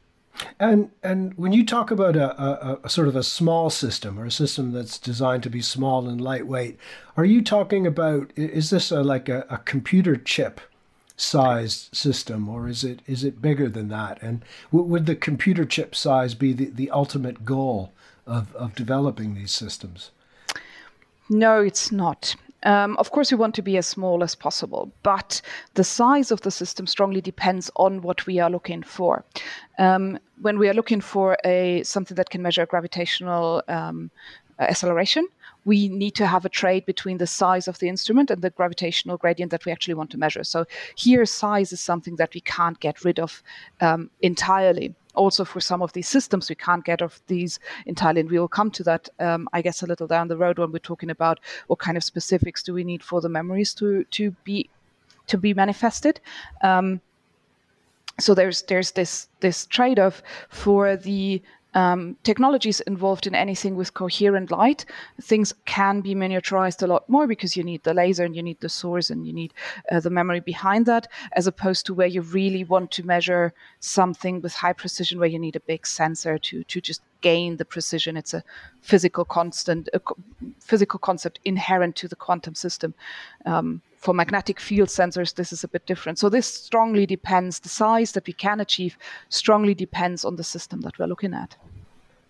And 0.59 0.91
and 1.03 1.33
when 1.35 1.53
you 1.53 1.65
talk 1.65 1.91
about 1.91 2.15
a, 2.15 2.41
a, 2.41 2.79
a, 2.83 2.89
sort 2.89 3.07
of 3.07 3.15
a 3.15 3.23
small 3.23 3.69
system 3.69 4.19
or 4.19 4.25
a 4.25 4.31
system 4.31 4.71
that's 4.71 4.97
designed 4.97 5.43
to 5.43 5.49
be 5.49 5.61
small 5.61 6.07
and 6.07 6.19
lightweight, 6.21 6.77
are 7.17 7.25
you 7.25 7.41
talking 7.41 7.85
about 7.85 8.31
is 8.35 8.69
this 8.69 8.91
a, 8.91 9.01
like 9.03 9.29
a, 9.29 9.45
a 9.49 9.57
computer 9.59 10.15
chip 10.15 10.61
sized 11.17 11.95
system 11.95 12.49
or 12.49 12.67
is 12.67 12.83
it 12.83 13.01
is 13.07 13.23
it 13.23 13.41
bigger 13.41 13.69
than 13.69 13.89
that? 13.89 14.21
And 14.21 14.43
w- 14.71 14.89
would 14.89 15.05
the 15.05 15.15
computer 15.15 15.65
chip 15.65 15.95
size 15.95 16.33
be 16.33 16.53
the, 16.53 16.65
the 16.65 16.89
ultimate 16.91 17.45
goal 17.45 17.91
of, 18.25 18.55
of 18.55 18.75
developing 18.75 19.35
these 19.35 19.51
systems? 19.51 20.11
No, 21.29 21.61
it's 21.61 21.91
not. 21.91 22.35
Um, 22.63 22.95
of 22.97 23.11
course, 23.11 23.31
we 23.31 23.37
want 23.37 23.55
to 23.55 23.61
be 23.61 23.77
as 23.77 23.87
small 23.87 24.23
as 24.23 24.35
possible, 24.35 24.91
but 25.03 25.41
the 25.73 25.83
size 25.83 26.31
of 26.31 26.41
the 26.41 26.51
system 26.51 26.85
strongly 26.87 27.21
depends 27.21 27.71
on 27.75 28.01
what 28.01 28.27
we 28.27 28.39
are 28.39 28.49
looking 28.49 28.83
for. 28.83 29.23
Um, 29.79 30.19
when 30.41 30.59
we 30.59 30.69
are 30.69 30.73
looking 30.73 31.01
for 31.01 31.37
a 31.43 31.83
something 31.83 32.15
that 32.15 32.29
can 32.29 32.41
measure 32.41 32.65
gravitational 32.65 33.63
um, 33.67 34.11
acceleration, 34.59 35.27
we 35.65 35.89
need 35.89 36.15
to 36.15 36.27
have 36.27 36.45
a 36.45 36.49
trade 36.49 36.85
between 36.85 37.17
the 37.17 37.27
size 37.27 37.67
of 37.67 37.79
the 37.79 37.87
instrument 37.87 38.31
and 38.31 38.41
the 38.41 38.49
gravitational 38.49 39.17
gradient 39.17 39.51
that 39.51 39.65
we 39.65 39.71
actually 39.71 39.93
want 39.93 40.09
to 40.11 40.17
measure. 40.17 40.43
So 40.43 40.65
here, 40.95 41.25
size 41.25 41.71
is 41.71 41.81
something 41.81 42.15
that 42.15 42.33
we 42.33 42.41
can't 42.41 42.79
get 42.79 43.03
rid 43.03 43.19
of 43.19 43.43
um, 43.79 44.09
entirely 44.21 44.95
also 45.13 45.45
for 45.45 45.59
some 45.59 45.81
of 45.81 45.93
these 45.93 46.07
systems 46.07 46.49
we 46.49 46.55
can't 46.55 46.85
get 46.85 47.01
off 47.01 47.21
these 47.27 47.59
entirely 47.85 48.21
and 48.21 48.29
we 48.29 48.39
will 48.39 48.47
come 48.47 48.71
to 48.71 48.83
that 48.83 49.09
um, 49.19 49.47
i 49.53 49.61
guess 49.61 49.83
a 49.83 49.87
little 49.87 50.07
down 50.07 50.27
the 50.27 50.37
road 50.37 50.57
when 50.57 50.71
we're 50.71 50.79
talking 50.79 51.09
about 51.09 51.39
what 51.67 51.79
kind 51.79 51.97
of 51.97 52.03
specifics 52.03 52.63
do 52.63 52.73
we 52.73 52.83
need 52.83 53.03
for 53.03 53.21
the 53.21 53.29
memories 53.29 53.73
to 53.73 54.03
to 54.05 54.31
be 54.43 54.69
to 55.27 55.37
be 55.37 55.53
manifested. 55.53 56.19
Um, 56.61 57.01
so 58.19 58.33
there's 58.35 58.63
there's 58.63 58.91
this 58.91 59.27
this 59.39 59.65
trade-off 59.65 60.21
for 60.49 60.95
the 60.95 61.41
um, 61.73 62.17
technologies 62.23 62.81
involved 62.81 63.27
in 63.27 63.35
anything 63.35 63.75
with 63.75 63.93
coherent 63.93 64.51
light, 64.51 64.85
things 65.21 65.53
can 65.65 66.01
be 66.01 66.13
miniaturized 66.13 66.83
a 66.83 66.87
lot 66.87 67.07
more 67.09 67.27
because 67.27 67.55
you 67.55 67.63
need 67.63 67.83
the 67.83 67.93
laser 67.93 68.25
and 68.25 68.35
you 68.35 68.43
need 68.43 68.59
the 68.59 68.69
source 68.69 69.09
and 69.09 69.25
you 69.25 69.33
need 69.33 69.53
uh, 69.91 69.99
the 69.99 70.09
memory 70.09 70.41
behind 70.41 70.85
that, 70.85 71.07
as 71.33 71.47
opposed 71.47 71.85
to 71.85 71.93
where 71.93 72.07
you 72.07 72.21
really 72.21 72.63
want 72.63 72.91
to 72.91 73.03
measure 73.03 73.53
something 73.79 74.41
with 74.41 74.53
high 74.53 74.73
precision, 74.73 75.19
where 75.19 75.29
you 75.29 75.39
need 75.39 75.55
a 75.55 75.61
big 75.61 75.85
sensor 75.87 76.37
to 76.37 76.63
to 76.65 76.81
just 76.81 77.01
gain 77.21 77.57
the 77.57 77.65
precision. 77.65 78.17
It's 78.17 78.33
a 78.33 78.43
physical 78.81 79.25
constant, 79.25 79.89
a 79.93 80.01
physical 80.59 80.99
concept 80.99 81.39
inherent 81.45 81.95
to 81.97 82.07
the 82.07 82.15
quantum 82.15 82.55
system. 82.55 82.93
Um, 83.45 83.81
for 84.01 84.13
magnetic 84.13 84.59
field 84.59 84.89
sensors, 84.89 85.35
this 85.35 85.53
is 85.53 85.63
a 85.63 85.67
bit 85.67 85.85
different. 85.85 86.17
So 86.17 86.27
this 86.27 86.47
strongly 86.47 87.05
depends, 87.05 87.59
the 87.59 87.69
size 87.69 88.11
that 88.13 88.25
we 88.25 88.33
can 88.33 88.59
achieve 88.59 88.97
strongly 89.29 89.75
depends 89.75 90.25
on 90.25 90.35
the 90.35 90.43
system 90.43 90.81
that 90.81 90.97
we're 90.97 91.05
looking 91.05 91.33
at. 91.33 91.55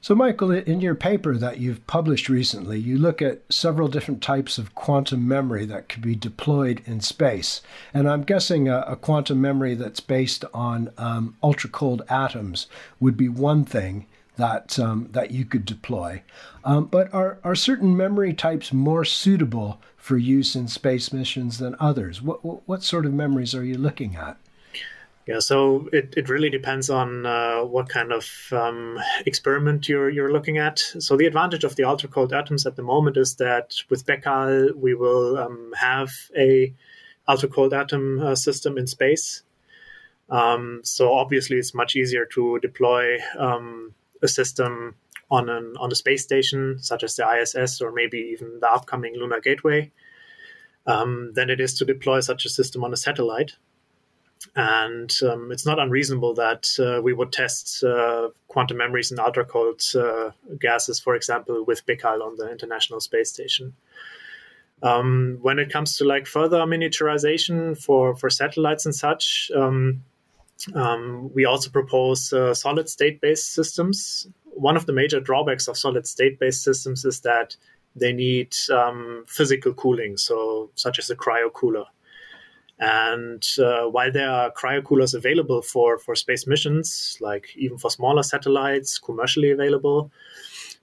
So, 0.03 0.15
Michael, 0.15 0.49
in 0.51 0.81
your 0.81 0.95
paper 0.95 1.37
that 1.37 1.59
you've 1.59 1.85
published 1.85 2.27
recently, 2.27 2.79
you 2.79 2.97
look 2.97 3.21
at 3.21 3.41
several 3.49 3.87
different 3.87 4.21
types 4.23 4.57
of 4.57 4.73
quantum 4.73 5.27
memory 5.27 5.63
that 5.67 5.89
could 5.89 6.01
be 6.01 6.15
deployed 6.15 6.81
in 6.87 7.01
space. 7.01 7.61
And 7.93 8.09
I'm 8.09 8.23
guessing 8.23 8.67
a, 8.67 8.79
a 8.79 8.95
quantum 8.95 9.39
memory 9.39 9.75
that's 9.75 9.99
based 9.99 10.43
on 10.55 10.91
um, 10.97 11.35
ultra 11.43 11.69
cold 11.69 12.01
atoms 12.09 12.65
would 12.99 13.15
be 13.15 13.29
one 13.29 13.63
thing 13.63 14.07
that, 14.37 14.79
um, 14.79 15.07
that 15.11 15.29
you 15.29 15.45
could 15.45 15.65
deploy. 15.65 16.23
Um, 16.63 16.85
but 16.85 17.13
are, 17.13 17.37
are 17.43 17.53
certain 17.53 17.95
memory 17.95 18.33
types 18.33 18.73
more 18.73 19.05
suitable 19.05 19.79
for 20.11 20.17
use 20.17 20.57
in 20.57 20.67
space 20.67 21.13
missions 21.13 21.57
than 21.57 21.73
others? 21.79 22.21
What, 22.21 22.43
what, 22.43 22.67
what 22.67 22.83
sort 22.83 23.05
of 23.05 23.13
memories 23.13 23.55
are 23.55 23.63
you 23.63 23.77
looking 23.77 24.17
at? 24.17 24.35
Yeah, 25.25 25.39
so 25.39 25.87
it, 25.93 26.13
it 26.17 26.27
really 26.27 26.49
depends 26.49 26.89
on 26.89 27.25
uh, 27.25 27.61
what 27.61 27.87
kind 27.87 28.11
of 28.11 28.27
um, 28.51 28.99
experiment 29.25 29.87
you're 29.87 30.09
you're 30.09 30.33
looking 30.33 30.57
at. 30.57 30.79
So 30.79 31.15
the 31.15 31.27
advantage 31.27 31.63
of 31.63 31.77
the 31.77 31.85
ultra 31.85 32.09
cold 32.09 32.33
atoms 32.33 32.65
at 32.65 32.75
the 32.75 32.83
moment 32.83 33.15
is 33.15 33.35
that 33.35 33.75
with 33.89 34.05
BECCAL 34.05 34.75
we 34.75 34.95
will 34.95 35.37
um, 35.37 35.71
have 35.79 36.11
a 36.37 36.73
ultra 37.29 37.47
cold 37.47 37.73
atom 37.73 38.19
uh, 38.19 38.35
system 38.35 38.77
in 38.77 38.87
space. 38.87 39.43
Um, 40.29 40.81
so 40.83 41.13
obviously 41.13 41.55
it's 41.55 41.73
much 41.73 41.95
easier 41.95 42.25
to 42.33 42.59
deploy 42.59 43.19
um, 43.39 43.93
a 44.21 44.27
system 44.27 44.95
on 45.29 45.47
an 45.47 45.77
on 45.79 45.89
a 45.89 45.95
space 45.95 46.23
station 46.23 46.79
such 46.79 47.01
as 47.01 47.15
the 47.15 47.25
ISS 47.25 47.79
or 47.79 47.93
maybe 47.93 48.17
even 48.33 48.59
the 48.59 48.69
upcoming 48.69 49.15
Lunar 49.15 49.39
Gateway 49.39 49.89
um, 50.85 51.31
than 51.33 51.49
it 51.49 51.59
is 51.59 51.73
to 51.75 51.85
deploy 51.85 52.19
such 52.19 52.45
a 52.45 52.49
system 52.49 52.83
on 52.83 52.93
a 52.93 52.97
satellite. 52.97 53.53
And 54.55 55.15
um, 55.23 55.51
it's 55.51 55.65
not 55.65 55.79
unreasonable 55.79 56.33
that 56.35 56.67
uh, 56.79 57.01
we 57.01 57.13
would 57.13 57.31
test 57.31 57.83
uh, 57.83 58.29
quantum 58.47 58.77
memories 58.77 59.11
in 59.11 59.19
ultra 59.19 59.45
cold 59.45 59.81
uh, 59.95 60.31
gases, 60.59 60.99
for 60.99 61.15
example, 61.15 61.63
with 61.63 61.85
BECCAL 61.85 62.21
on 62.21 62.37
the 62.37 62.51
International 62.51 62.99
Space 62.99 63.29
Station. 63.29 63.73
Um, 64.83 65.37
when 65.41 65.59
it 65.59 65.71
comes 65.71 65.97
to 65.97 66.05
like 66.05 66.25
further 66.25 66.57
miniaturization 66.57 67.81
for, 67.81 68.15
for 68.15 68.29
satellites 68.29 68.85
and 68.85 68.95
such, 68.95 69.51
um, 69.55 70.03
um 70.73 71.31
we 71.33 71.45
also 71.45 71.69
propose 71.69 72.33
uh, 72.33 72.53
solid 72.55 72.89
state 72.89 73.21
based 73.21 73.53
systems. 73.53 74.27
One 74.45 74.75
of 74.75 74.87
the 74.87 74.93
major 74.93 75.19
drawbacks 75.19 75.67
of 75.67 75.77
solid 75.77 76.07
state 76.07 76.39
based 76.39 76.63
systems 76.63 77.05
is 77.05 77.21
that 77.21 77.55
they 77.95 78.13
need 78.13 78.55
um, 78.71 79.23
physical 79.27 79.73
cooling, 79.73 80.17
so 80.17 80.69
such 80.75 80.99
as 80.99 81.09
a 81.09 81.15
cryo 81.15 81.51
cooler. 81.51 81.85
And 82.79 83.47
uh, 83.59 83.83
while 83.83 84.11
there 84.11 84.29
are 84.29 84.51
cryocoolers 84.51 85.13
available 85.13 85.61
for, 85.61 85.99
for 85.99 86.15
space 86.15 86.47
missions, 86.47 87.15
like 87.21 87.49
even 87.55 87.77
for 87.77 87.91
smaller 87.91 88.23
satellites, 88.23 88.97
commercially 88.97 89.51
available, 89.51 90.11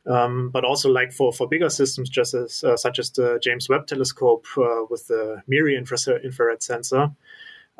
um, 0.07 0.51
but 0.51 0.65
also 0.65 0.91
like 0.91 1.13
for, 1.13 1.33
for 1.33 1.49
bigger 1.49 1.69
systems, 1.69 2.09
just 2.09 2.35
as 2.35 2.63
uh, 2.63 2.77
such 2.77 3.01
as 3.01 3.11
the 3.11 3.41
James 3.43 3.69
Webb 3.69 3.89
Telescope 3.89 4.47
uh, 4.57 4.85
with 4.89 5.09
the 5.09 5.43
MIRI 5.49 5.77
infra- 5.77 6.21
infrared 6.23 6.63
sensor, 6.63 7.11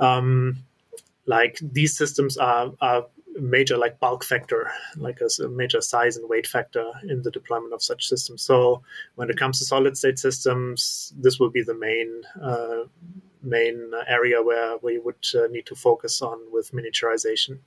um, 0.01 0.57
like 1.27 1.59
these 1.63 1.97
systems 1.97 2.37
are, 2.37 2.73
are 2.81 3.07
major 3.41 3.77
like 3.77 4.01
bulk 4.01 4.25
factor, 4.25 4.71
like 4.97 5.21
a, 5.21 5.43
a, 5.43 5.49
major 5.49 5.81
size 5.81 6.17
and 6.17 6.29
weight 6.29 6.47
factor 6.47 6.91
in 7.09 7.23
the 7.23 7.31
deployment 7.31 7.73
of 7.73 7.83
such 7.83 8.07
systems. 8.07 8.43
So 8.43 8.83
when 9.15 9.31
it 9.31 9.37
comes 9.37 9.59
to 9.59 9.65
solid 9.65 9.97
state 9.97 10.19
systems, 10.19 11.13
this 11.17 11.39
will 11.39 11.51
be 11.51 11.63
the 11.63 11.75
main 11.75 12.23
uh, 12.43 12.85
main 13.43 13.93
area 14.07 14.43
where 14.43 14.77
we 14.79 14.99
would 14.99 15.25
uh, 15.35 15.47
need 15.51 15.67
to 15.67 15.75
focus 15.75 16.23
on 16.23 16.39
with 16.53 16.73
miniaturization. 16.73 17.59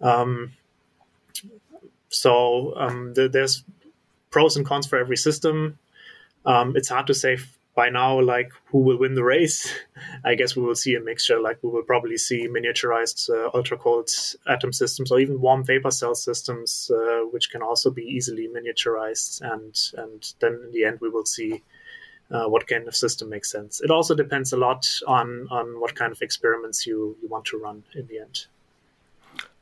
Um, 0.00 0.52
so 2.08 2.74
um, 2.76 3.14
the, 3.14 3.28
there's 3.28 3.64
pros 4.30 4.56
and 4.56 4.66
cons 4.66 4.86
for 4.86 4.98
every 4.98 5.16
system. 5.16 5.78
Um, 6.44 6.76
it's 6.76 6.88
hard 6.88 7.06
to 7.06 7.14
say 7.14 7.38
by 7.74 7.88
now 7.88 8.20
like 8.20 8.52
who 8.66 8.78
will 8.78 8.98
win 8.98 9.14
the 9.14 9.24
race. 9.24 9.72
I 10.24 10.34
guess 10.34 10.56
we 10.56 10.62
will 10.62 10.74
see 10.74 10.94
a 10.94 11.00
mixture. 11.00 11.40
Like 11.40 11.58
we 11.62 11.70
will 11.70 11.82
probably 11.82 12.16
see 12.16 12.48
miniaturized 12.48 13.30
uh, 13.30 13.50
ultra 13.54 13.76
cold 13.76 14.10
atom 14.48 14.72
systems 14.72 15.10
or 15.10 15.18
even 15.18 15.40
warm 15.40 15.64
vapor 15.64 15.90
cell 15.90 16.14
systems, 16.14 16.90
uh, 16.94 17.20
which 17.30 17.50
can 17.50 17.62
also 17.62 17.90
be 17.90 18.02
easily 18.02 18.48
miniaturized. 18.48 19.40
And 19.40 19.74
and 20.02 20.32
then 20.40 20.60
in 20.64 20.72
the 20.72 20.84
end 20.84 21.00
we 21.00 21.10
will 21.10 21.26
see 21.26 21.62
uh, 22.30 22.48
what 22.48 22.66
kind 22.66 22.88
of 22.88 22.96
system 22.96 23.28
makes 23.28 23.50
sense. 23.50 23.80
It 23.80 23.90
also 23.90 24.14
depends 24.14 24.52
a 24.52 24.56
lot 24.56 24.88
on 25.06 25.48
on 25.50 25.80
what 25.80 25.94
kind 25.94 26.12
of 26.12 26.22
experiments 26.22 26.86
you 26.86 27.16
you 27.22 27.28
want 27.28 27.46
to 27.46 27.58
run 27.58 27.84
in 27.94 28.06
the 28.06 28.20
end. 28.20 28.46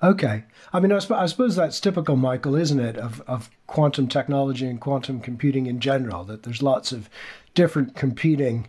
Okay, 0.03 0.45
I 0.73 0.81
mean, 0.81 0.91
I, 0.91 0.99
sp- 0.99 1.15
I 1.15 1.27
suppose 1.27 1.55
that's 1.55 1.79
typical, 1.79 2.17
Michael, 2.17 2.57
isn't 2.57 2.81
it, 2.81 2.97
of 2.97 3.21
of 3.27 3.51
quantum 3.67 4.09
technology 4.09 4.67
and 4.67 4.81
quantum 4.81 5.21
computing 5.21 5.67
in 5.67 5.79
general? 5.81 6.25
That 6.25 6.43
there's 6.43 6.63
lots 6.63 6.93
of 6.93 7.09
different 7.55 7.95
competing 7.95 8.69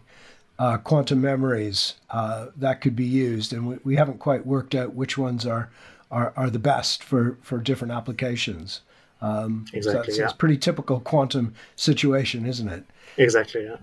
uh, 0.60 0.78
quantum 0.78 1.22
memories 1.22 1.96
uh, 2.10 2.48
that 2.56 2.82
could 2.82 2.96
be 2.96 3.06
used, 3.06 3.54
and 3.54 3.68
we, 3.68 3.78
we 3.84 3.96
haven't 3.96 4.20
quite 4.20 4.46
worked 4.46 4.76
out 4.76 4.94
which 4.94 5.18
ones 5.18 5.46
are 5.46 5.70
are, 6.12 6.32
are 6.36 6.50
the 6.50 6.60
best 6.60 7.04
for 7.04 7.38
for 7.42 7.58
different 7.58 7.92
applications. 7.92 8.82
Um, 9.22 9.66
exactly, 9.74 10.14
so 10.14 10.20
yeah. 10.20 10.26
It's 10.26 10.34
pretty 10.34 10.58
typical 10.58 11.00
quantum 11.00 11.54
situation, 11.76 12.46
isn't 12.46 12.68
it? 12.68 12.84
Exactly, 13.18 13.64
yeah. 13.64 13.78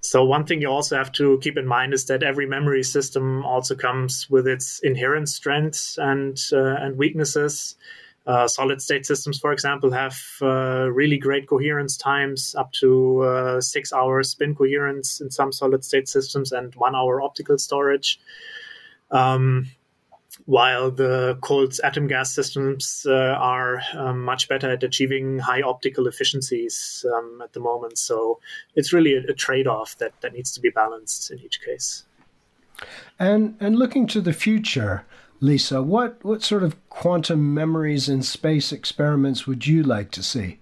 So 0.00 0.24
one 0.24 0.44
thing 0.44 0.60
you 0.60 0.68
also 0.68 0.96
have 0.96 1.12
to 1.12 1.38
keep 1.42 1.56
in 1.56 1.66
mind 1.66 1.94
is 1.94 2.06
that 2.06 2.24
every 2.24 2.46
memory 2.46 2.82
system 2.82 3.44
also 3.44 3.76
comes 3.76 4.28
with 4.28 4.48
its 4.48 4.80
inherent 4.80 5.28
strengths 5.28 5.96
and 5.98 6.40
uh, 6.52 6.74
and 6.80 6.98
weaknesses. 6.98 7.76
Uh, 8.24 8.46
solid 8.46 8.80
state 8.80 9.04
systems, 9.04 9.38
for 9.38 9.52
example, 9.52 9.90
have 9.90 10.16
uh, 10.42 10.88
really 10.90 11.18
great 11.18 11.48
coherence 11.48 11.96
times, 11.96 12.54
up 12.56 12.70
to 12.72 13.20
uh, 13.22 13.60
six 13.60 13.92
hours 13.92 14.30
spin 14.30 14.54
coherence 14.54 15.20
in 15.20 15.28
some 15.30 15.50
solid 15.50 15.84
state 15.84 16.08
systems, 16.08 16.52
and 16.52 16.74
one 16.76 16.94
hour 16.94 17.20
optical 17.20 17.58
storage. 17.58 18.20
Um, 19.10 19.66
while 20.46 20.90
the 20.90 21.36
cold 21.40 21.78
atom 21.84 22.06
gas 22.06 22.32
systems 22.34 23.06
uh, 23.08 23.12
are 23.12 23.82
um, 23.94 24.22
much 24.24 24.48
better 24.48 24.70
at 24.70 24.82
achieving 24.82 25.38
high 25.38 25.62
optical 25.62 26.06
efficiencies 26.06 27.04
um, 27.14 27.40
at 27.42 27.52
the 27.52 27.60
moment. 27.60 27.98
So 27.98 28.40
it's 28.74 28.92
really 28.92 29.14
a, 29.14 29.30
a 29.30 29.34
trade 29.34 29.66
off 29.66 29.98
that, 29.98 30.12
that 30.20 30.32
needs 30.32 30.52
to 30.52 30.60
be 30.60 30.70
balanced 30.70 31.30
in 31.30 31.38
each 31.40 31.60
case. 31.60 32.04
And, 33.18 33.56
and 33.60 33.76
looking 33.76 34.06
to 34.08 34.20
the 34.20 34.32
future, 34.32 35.04
Lisa, 35.42 35.82
what, 35.82 36.24
what 36.24 36.40
sort 36.40 36.62
of 36.62 36.76
quantum 36.88 37.52
memories 37.52 38.08
and 38.08 38.24
space 38.24 38.70
experiments 38.70 39.44
would 39.44 39.66
you 39.66 39.82
like 39.82 40.12
to 40.12 40.22
see? 40.22 40.60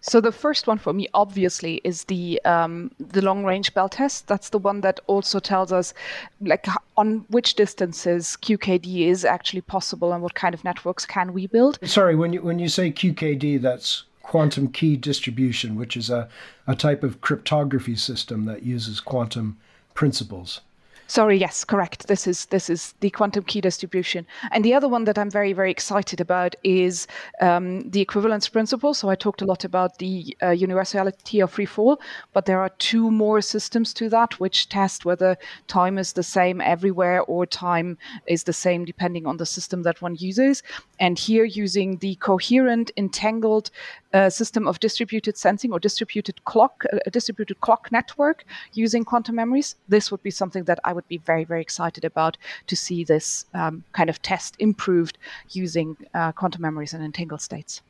So 0.00 0.18
the 0.18 0.32
first 0.32 0.66
one 0.66 0.78
for 0.78 0.94
me, 0.94 1.08
obviously, 1.12 1.82
is 1.84 2.04
the 2.04 2.40
um, 2.44 2.90
the 2.98 3.20
long 3.20 3.44
range 3.44 3.74
bell 3.74 3.90
test. 3.90 4.28
That's 4.28 4.48
the 4.48 4.58
one 4.58 4.80
that 4.80 5.00
also 5.08 5.40
tells 5.40 5.72
us, 5.72 5.92
like, 6.40 6.66
on 6.96 7.26
which 7.28 7.54
distances 7.54 8.38
QKD 8.40 9.08
is 9.08 9.24
actually 9.26 9.60
possible 9.60 10.12
and 10.12 10.22
what 10.22 10.34
kind 10.34 10.54
of 10.54 10.64
networks 10.64 11.04
can 11.04 11.34
we 11.34 11.46
build. 11.46 11.78
Sorry, 11.82 12.14
when 12.14 12.32
you 12.32 12.42
when 12.42 12.58
you 12.58 12.68
say 12.68 12.90
QKD, 12.90 13.60
that's 13.60 14.04
quantum 14.22 14.68
key 14.68 14.96
distribution, 14.96 15.76
which 15.76 15.96
is 15.96 16.08
a, 16.08 16.28
a 16.66 16.74
type 16.74 17.02
of 17.02 17.20
cryptography 17.20 17.96
system 17.96 18.46
that 18.46 18.62
uses 18.62 19.00
quantum 19.00 19.58
principles. 19.92 20.60
Sorry, 21.08 21.38
yes, 21.38 21.64
correct. 21.64 22.08
This 22.08 22.26
is 22.26 22.46
this 22.46 22.68
is 22.68 22.94
the 22.98 23.10
quantum 23.10 23.44
key 23.44 23.60
distribution, 23.60 24.26
and 24.50 24.64
the 24.64 24.74
other 24.74 24.88
one 24.88 25.04
that 25.04 25.16
I'm 25.16 25.30
very 25.30 25.52
very 25.52 25.70
excited 25.70 26.20
about 26.20 26.56
is 26.64 27.06
um, 27.40 27.88
the 27.90 28.00
equivalence 28.00 28.48
principle. 28.48 28.92
So 28.92 29.08
I 29.08 29.14
talked 29.14 29.40
a 29.40 29.46
lot 29.46 29.64
about 29.64 29.98
the 29.98 30.36
uh, 30.42 30.50
universality 30.50 31.38
of 31.38 31.52
free 31.52 31.64
fall, 31.64 32.00
but 32.32 32.46
there 32.46 32.60
are 32.60 32.70
two 32.70 33.12
more 33.12 33.40
systems 33.40 33.94
to 33.94 34.08
that 34.08 34.40
which 34.40 34.68
test 34.68 35.04
whether 35.04 35.36
time 35.68 35.96
is 35.96 36.12
the 36.12 36.24
same 36.24 36.60
everywhere 36.60 37.22
or 37.22 37.46
time 37.46 37.98
is 38.26 38.42
the 38.42 38.52
same 38.52 38.84
depending 38.84 39.26
on 39.26 39.36
the 39.36 39.46
system 39.46 39.82
that 39.84 40.02
one 40.02 40.16
uses. 40.16 40.64
And 40.98 41.18
here, 41.18 41.44
using 41.44 41.98
the 41.98 42.14
coherent 42.16 42.90
entangled 42.96 43.70
uh, 44.12 44.30
system 44.30 44.66
of 44.66 44.80
distributed 44.80 45.36
sensing 45.36 45.72
or 45.72 45.78
distributed 45.78 46.44
clock, 46.44 46.84
uh, 46.92 46.98
a 47.06 47.10
distributed 47.10 47.60
clock 47.60 47.92
network 47.92 48.44
using 48.72 49.04
quantum 49.04 49.34
memories, 49.34 49.76
this 49.88 50.10
would 50.10 50.22
be 50.22 50.30
something 50.30 50.64
that 50.64 50.80
I 50.84 50.92
would 50.92 51.06
be 51.08 51.18
very, 51.18 51.44
very 51.44 51.60
excited 51.60 52.04
about 52.04 52.36
to 52.66 52.76
see 52.76 53.04
this 53.04 53.44
um, 53.54 53.84
kind 53.92 54.08
of 54.08 54.22
test 54.22 54.56
improved 54.58 55.18
using 55.50 55.96
uh, 56.14 56.32
quantum 56.32 56.62
memories 56.62 56.94
and 56.94 57.04
entangled 57.04 57.40
states. 57.40 57.82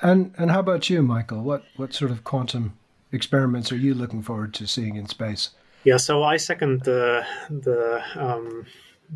And 0.00 0.34
and 0.38 0.50
how 0.50 0.60
about 0.60 0.88
you, 0.88 1.02
Michael? 1.02 1.42
What 1.42 1.64
what 1.76 1.92
sort 1.92 2.10
of 2.10 2.24
quantum 2.24 2.72
experiments 3.12 3.72
are 3.72 3.76
you 3.76 3.94
looking 3.94 4.22
forward 4.22 4.54
to 4.54 4.66
seeing 4.66 4.96
in 4.96 5.06
space? 5.06 5.50
Yeah, 5.84 5.98
so 5.98 6.22
I 6.22 6.36
second 6.36 6.82
the 6.82 7.24
the 7.48 8.02
um, 8.16 8.66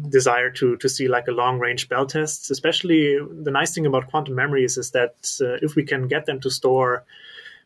desire 0.08 0.50
to 0.50 0.76
to 0.78 0.88
see 0.88 1.08
like 1.08 1.28
a 1.28 1.32
long 1.32 1.58
range 1.58 1.88
bell 1.88 2.06
tests. 2.06 2.50
Especially 2.50 3.18
the 3.18 3.50
nice 3.50 3.74
thing 3.74 3.86
about 3.86 4.08
quantum 4.08 4.34
memories 4.34 4.76
is 4.76 4.90
that 4.92 5.14
uh, 5.40 5.58
if 5.62 5.74
we 5.74 5.84
can 5.84 6.08
get 6.08 6.26
them 6.26 6.40
to 6.40 6.50
store 6.50 7.04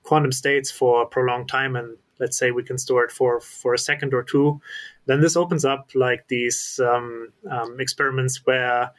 quantum 0.03 0.33
states 0.33 0.71
for 0.71 1.03
a 1.03 1.07
prolonged 1.07 1.49
time 1.49 1.77
and 1.77 1.97
let's 2.21 2.39
say 2.39 2.51
we 2.51 2.63
can 2.63 2.79
store 2.79 3.05
it 3.05 3.11
for 3.11 3.41
for 3.41 3.75
a 3.75 3.79
second 3.79 4.15
or 4.15 4.23
two 4.23 4.61
then 5.07 5.21
this 5.21 5.37
opens 5.37 5.65
up 5.65 5.91
like 5.95 6.29
these 6.29 6.81
um, 6.85 7.33
um, 7.51 7.81
experiments 7.81 8.41
where 8.45 8.91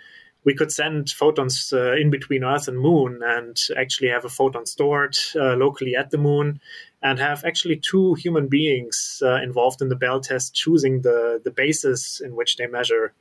we 0.45 0.53
could 0.53 0.71
send 0.71 1.09
photons 1.09 1.73
uh, 1.73 1.93
in 1.93 2.09
between 2.09 2.43
Earth 2.43 2.67
and 2.67 2.79
Moon 2.79 3.19
and 3.23 3.59
actually 3.75 4.09
have 4.09 4.25
a 4.25 4.29
photon 4.29 4.65
stored 4.65 5.17
uh, 5.35 5.55
locally 5.55 5.95
at 5.95 6.11
the 6.11 6.19
Moon 6.19 6.61
and 7.01 7.19
have 7.19 7.43
actually 7.43 7.77
two 7.77 8.13
human 8.13 8.47
beings 8.47 9.21
uh, 9.25 9.41
involved 9.41 9.81
in 9.81 9.89
the 9.89 9.95
Bell 9.95 10.21
test 10.21 10.53
choosing 10.53 11.01
the, 11.01 11.41
the 11.43 11.51
basis 11.51 12.21
in 12.21 12.35
which 12.35 12.57
they 12.57 12.67
measure 12.67 13.13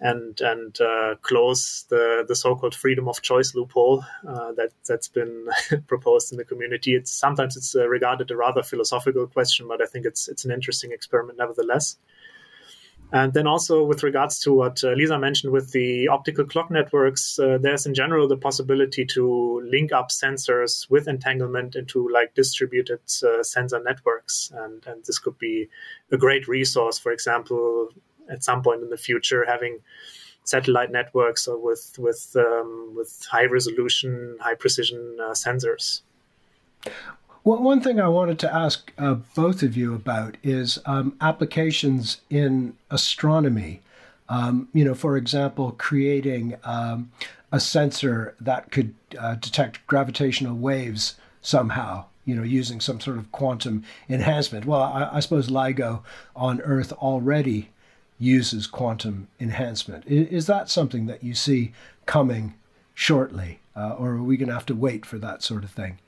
and 0.00 0.40
and 0.40 0.80
uh, 0.80 1.16
close 1.22 1.84
the 1.88 2.24
the 2.28 2.36
so-called 2.36 2.74
freedom 2.74 3.08
of 3.08 3.20
choice 3.20 3.54
loophole 3.54 4.04
uh, 4.28 4.52
that 4.52 4.70
that's 4.86 5.08
been 5.08 5.46
proposed 5.88 6.30
in 6.30 6.38
the 6.38 6.44
community. 6.44 6.94
It's 6.94 7.10
sometimes 7.10 7.56
it's 7.56 7.74
uh, 7.74 7.88
regarded 7.88 8.30
a 8.30 8.36
rather 8.36 8.62
philosophical 8.62 9.26
question, 9.26 9.66
but 9.66 9.82
I 9.82 9.86
think 9.86 10.06
it's 10.06 10.28
it's 10.28 10.44
an 10.44 10.52
interesting 10.52 10.92
experiment 10.92 11.38
nevertheless. 11.38 11.96
And 13.10 13.32
then 13.32 13.46
also 13.46 13.84
with 13.84 14.02
regards 14.02 14.38
to 14.40 14.52
what 14.52 14.84
uh, 14.84 14.90
Lisa 14.90 15.18
mentioned 15.18 15.50
with 15.50 15.72
the 15.72 16.08
optical 16.08 16.44
clock 16.44 16.70
networks, 16.70 17.38
uh, 17.38 17.56
there's 17.58 17.86
in 17.86 17.94
general 17.94 18.28
the 18.28 18.36
possibility 18.36 19.06
to 19.06 19.62
link 19.64 19.92
up 19.92 20.10
sensors 20.10 20.88
with 20.90 21.08
entanglement 21.08 21.74
into 21.74 22.06
like 22.10 22.34
distributed 22.34 23.00
uh, 23.22 23.42
sensor 23.42 23.82
networks, 23.82 24.52
and 24.54 24.86
and 24.86 25.04
this 25.06 25.18
could 25.18 25.38
be 25.38 25.68
a 26.12 26.18
great 26.18 26.46
resource. 26.48 26.98
For 26.98 27.10
example, 27.10 27.88
at 28.30 28.44
some 28.44 28.62
point 28.62 28.82
in 28.82 28.90
the 28.90 28.98
future 28.98 29.44
having 29.46 29.78
satellite 30.44 30.90
networks 30.90 31.48
or 31.48 31.58
with 31.58 31.94
with 31.98 32.36
um, 32.36 32.92
with 32.94 33.26
high 33.30 33.46
resolution, 33.46 34.36
high 34.38 34.54
precision 34.54 35.16
uh, 35.18 35.30
sensors. 35.30 36.02
Well, 37.44 37.62
one 37.62 37.80
thing 37.80 38.00
I 38.00 38.08
wanted 38.08 38.38
to 38.40 38.54
ask 38.54 38.92
uh, 38.98 39.14
both 39.34 39.62
of 39.62 39.76
you 39.76 39.94
about 39.94 40.36
is 40.42 40.78
um, 40.86 41.16
applications 41.20 42.20
in 42.28 42.76
astronomy. 42.90 43.80
Um, 44.28 44.68
you 44.74 44.84
know, 44.84 44.94
for 44.94 45.16
example, 45.16 45.72
creating 45.72 46.56
um, 46.64 47.10
a 47.50 47.60
sensor 47.60 48.34
that 48.40 48.70
could 48.70 48.94
uh, 49.18 49.36
detect 49.36 49.86
gravitational 49.86 50.56
waves 50.56 51.16
somehow 51.40 52.04
you 52.28 52.34
know, 52.34 52.42
using 52.42 52.78
some 52.78 53.00
sort 53.00 53.16
of 53.16 53.32
quantum 53.32 53.82
enhancement. 54.06 54.66
Well, 54.66 54.82
I, 54.82 55.08
I, 55.14 55.20
suppose 55.20 55.48
LIGO 55.48 56.02
on 56.36 56.60
Earth 56.60 56.92
already 56.92 57.70
uses 58.18 58.66
quantum 58.66 59.28
enhancement. 59.40 60.04
Is, 60.06 60.46
that 60.46 60.68
something 60.68 61.06
that 61.06 61.24
you 61.24 61.32
see 61.32 61.72
coming 62.04 62.52
shortly, 62.92 63.60
uh, 63.74 63.94
or 63.98 64.10
are 64.10 64.22
we 64.22 64.36
going 64.36 64.48
to 64.48 64.54
have 64.54 64.66
to 64.66 64.74
wait 64.74 65.06
for 65.06 65.16
that 65.16 65.42
sort 65.42 65.64
of 65.64 65.70
thing? 65.70 66.00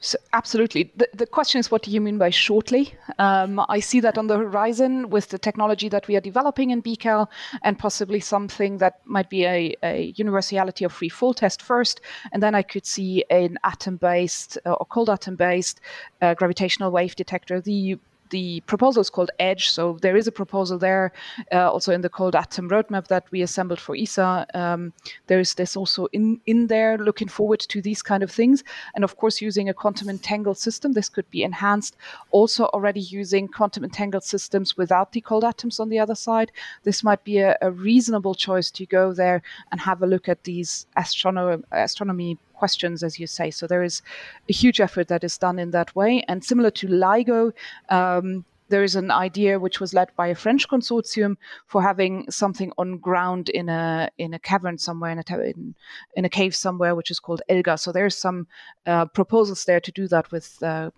So 0.00 0.16
absolutely. 0.32 0.92
The, 0.96 1.08
the 1.12 1.26
question 1.26 1.58
is, 1.58 1.70
what 1.70 1.82
do 1.82 1.90
you 1.90 2.00
mean 2.00 2.18
by 2.18 2.30
shortly? 2.30 2.94
Um, 3.18 3.60
I 3.68 3.80
see 3.80 3.98
that 4.00 4.16
on 4.16 4.28
the 4.28 4.36
horizon 4.36 5.10
with 5.10 5.28
the 5.30 5.38
technology 5.38 5.88
that 5.88 6.06
we 6.06 6.14
are 6.14 6.20
developing 6.20 6.70
in 6.70 6.82
BECCAL 6.82 7.28
and 7.62 7.78
possibly 7.78 8.20
something 8.20 8.78
that 8.78 9.00
might 9.06 9.28
be 9.28 9.44
a, 9.44 9.74
a 9.82 10.14
universality 10.16 10.84
of 10.84 10.92
free 10.92 11.08
fall 11.08 11.34
test 11.34 11.62
first. 11.62 12.00
And 12.32 12.40
then 12.42 12.54
I 12.54 12.62
could 12.62 12.86
see 12.86 13.24
an 13.28 13.58
atom 13.64 13.96
based 13.96 14.56
uh, 14.64 14.72
or 14.72 14.86
cold 14.86 15.10
atom 15.10 15.34
based 15.34 15.80
uh, 16.22 16.34
gravitational 16.34 16.92
wave 16.92 17.16
detector. 17.16 17.60
The 17.60 17.98
the 18.30 18.60
proposal 18.66 19.00
is 19.00 19.10
called 19.10 19.30
AEDGE. 19.38 19.70
So 19.70 19.98
there 20.00 20.16
is 20.16 20.26
a 20.26 20.32
proposal 20.32 20.78
there, 20.78 21.12
uh, 21.52 21.70
also 21.70 21.92
in 21.92 22.00
the 22.00 22.08
Cold 22.08 22.34
Atom 22.34 22.68
roadmap 22.68 23.08
that 23.08 23.24
we 23.30 23.42
assembled 23.42 23.80
for 23.80 23.96
ESA. 23.96 24.46
Um, 24.54 24.92
there 25.26 25.40
is 25.40 25.54
this 25.54 25.76
also 25.76 26.06
in 26.12 26.40
in 26.46 26.66
there. 26.66 26.98
Looking 26.98 27.28
forward 27.28 27.60
to 27.60 27.82
these 27.82 28.02
kind 28.02 28.22
of 28.22 28.30
things, 28.30 28.64
and 28.94 29.04
of 29.04 29.16
course 29.16 29.40
using 29.40 29.68
a 29.68 29.74
quantum 29.74 30.08
entangled 30.08 30.58
system. 30.58 30.92
This 30.92 31.08
could 31.08 31.28
be 31.30 31.42
enhanced. 31.42 31.96
Also 32.30 32.64
already 32.66 33.00
using 33.00 33.48
quantum 33.48 33.84
entangled 33.84 34.24
systems 34.24 34.76
without 34.76 35.12
the 35.12 35.20
cold 35.20 35.44
atoms 35.44 35.80
on 35.80 35.88
the 35.88 35.98
other 35.98 36.14
side. 36.14 36.52
This 36.84 37.02
might 37.04 37.24
be 37.24 37.38
a, 37.38 37.56
a 37.62 37.70
reasonable 37.70 38.34
choice 38.34 38.70
to 38.72 38.86
go 38.86 39.12
there 39.12 39.42
and 39.70 39.80
have 39.80 40.02
a 40.02 40.06
look 40.06 40.28
at 40.28 40.44
these 40.44 40.86
astrono- 40.96 41.62
astronomy 41.72 42.38
questions, 42.58 43.02
as 43.02 43.18
you 43.20 43.26
say. 43.26 43.50
So 43.50 43.66
there 43.66 43.84
is 43.84 44.02
a 44.48 44.52
huge 44.52 44.80
effort 44.80 45.08
that 45.08 45.24
is 45.24 45.38
done 45.38 45.58
in 45.58 45.70
that 45.70 45.94
way. 45.94 46.22
And 46.28 46.44
similar 46.44 46.70
to 46.72 46.86
LIGO, 46.88 47.52
um, 47.88 48.44
there 48.68 48.82
is 48.82 48.96
an 48.96 49.10
idea 49.10 49.58
which 49.58 49.80
was 49.80 49.94
led 49.94 50.08
by 50.16 50.26
a 50.28 50.34
French 50.34 50.68
consortium 50.68 51.36
for 51.66 51.82
having 51.82 52.30
something 52.30 52.72
on 52.76 52.98
ground 52.98 53.48
in 53.48 53.68
a 53.68 54.10
in 54.18 54.34
a 54.34 54.38
cavern 54.38 54.78
somewhere 54.78 55.10
in 55.10 55.18
a 55.18 55.40
in, 55.40 55.74
in 56.16 56.24
a 56.24 56.28
cave 56.28 56.54
somewhere, 56.54 56.94
which 56.94 57.10
is 57.10 57.20
called 57.20 57.42
ELGAR. 57.48 57.78
So 57.78 57.92
there's 57.92 58.16
some 58.16 58.46
uh, 58.86 59.06
proposals 59.06 59.64
there 59.64 59.80
to 59.80 59.92
do 59.92 60.08
that 60.08 60.30
with 60.30 60.62
uh, 60.62 60.90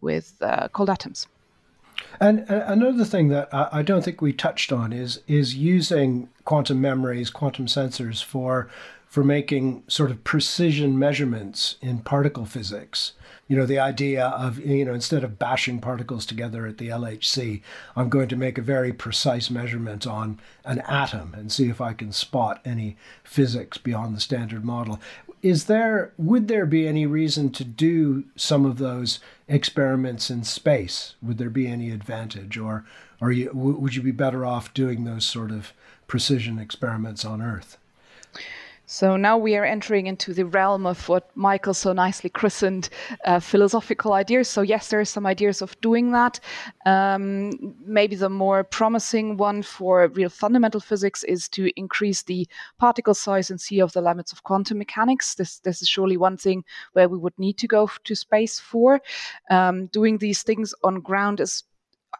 with 0.00 0.34
uh, 0.40 0.68
cold 0.68 0.90
atoms. 0.90 1.28
And 2.20 2.50
uh, 2.50 2.64
another 2.66 3.04
thing 3.04 3.28
that 3.28 3.48
I 3.52 3.82
don't 3.82 4.02
think 4.04 4.20
we 4.20 4.32
touched 4.32 4.72
on 4.72 4.92
is 4.92 5.20
is 5.26 5.54
using 5.54 6.28
quantum 6.44 6.80
memories, 6.80 7.30
quantum 7.30 7.66
sensors 7.66 8.22
for 8.24 8.68
for 9.12 9.22
making 9.22 9.82
sort 9.88 10.10
of 10.10 10.24
precision 10.24 10.98
measurements 10.98 11.76
in 11.82 11.98
particle 11.98 12.46
physics. 12.46 13.12
You 13.46 13.58
know, 13.58 13.66
the 13.66 13.78
idea 13.78 14.28
of, 14.28 14.58
you 14.58 14.86
know, 14.86 14.94
instead 14.94 15.22
of 15.22 15.38
bashing 15.38 15.80
particles 15.80 16.24
together 16.24 16.66
at 16.66 16.78
the 16.78 16.88
LHC, 16.88 17.60
I'm 17.94 18.08
going 18.08 18.28
to 18.28 18.36
make 18.36 18.56
a 18.56 18.62
very 18.62 18.90
precise 18.90 19.50
measurement 19.50 20.06
on 20.06 20.40
an 20.64 20.78
atom 20.88 21.34
and 21.36 21.52
see 21.52 21.68
if 21.68 21.78
I 21.78 21.92
can 21.92 22.10
spot 22.10 22.62
any 22.64 22.96
physics 23.22 23.76
beyond 23.76 24.16
the 24.16 24.20
standard 24.20 24.64
model. 24.64 24.98
Is 25.42 25.66
there, 25.66 26.14
would 26.16 26.48
there 26.48 26.64
be 26.64 26.88
any 26.88 27.04
reason 27.04 27.50
to 27.50 27.64
do 27.64 28.24
some 28.34 28.64
of 28.64 28.78
those 28.78 29.20
experiments 29.46 30.30
in 30.30 30.42
space? 30.42 31.16
Would 31.20 31.36
there 31.36 31.50
be 31.50 31.66
any 31.66 31.90
advantage? 31.90 32.56
Or, 32.56 32.86
or 33.20 33.30
you, 33.30 33.50
would 33.52 33.94
you 33.94 34.00
be 34.00 34.10
better 34.10 34.46
off 34.46 34.72
doing 34.72 35.04
those 35.04 35.26
sort 35.26 35.50
of 35.50 35.74
precision 36.06 36.58
experiments 36.58 37.26
on 37.26 37.42
Earth? 37.42 37.76
So 38.92 39.16
now 39.16 39.38
we 39.38 39.56
are 39.56 39.64
entering 39.64 40.06
into 40.06 40.34
the 40.34 40.44
realm 40.44 40.84
of 40.84 41.08
what 41.08 41.34
Michael 41.34 41.72
so 41.72 41.94
nicely 41.94 42.28
christened 42.28 42.90
uh, 43.24 43.40
philosophical 43.40 44.12
ideas. 44.12 44.50
So, 44.50 44.60
yes, 44.60 44.88
there 44.88 45.00
are 45.00 45.06
some 45.06 45.24
ideas 45.24 45.62
of 45.62 45.80
doing 45.80 46.12
that. 46.12 46.38
Um, 46.84 47.74
maybe 47.86 48.16
the 48.16 48.28
more 48.28 48.64
promising 48.64 49.38
one 49.38 49.62
for 49.62 50.08
real 50.08 50.28
fundamental 50.28 50.78
physics 50.78 51.24
is 51.24 51.48
to 51.56 51.70
increase 51.74 52.24
the 52.24 52.46
particle 52.78 53.14
size 53.14 53.50
and 53.50 53.58
see 53.58 53.80
of 53.80 53.94
the 53.94 54.02
limits 54.02 54.30
of 54.30 54.42
quantum 54.42 54.76
mechanics. 54.76 55.36
This, 55.36 55.60
this 55.60 55.80
is 55.80 55.88
surely 55.88 56.18
one 56.18 56.36
thing 56.36 56.62
where 56.92 57.08
we 57.08 57.16
would 57.16 57.38
need 57.38 57.56
to 57.60 57.66
go 57.66 57.88
to 58.04 58.14
space 58.14 58.60
for. 58.60 59.00
Um, 59.48 59.86
doing 59.86 60.18
these 60.18 60.42
things 60.42 60.74
on 60.84 61.00
ground 61.00 61.40
is 61.40 61.64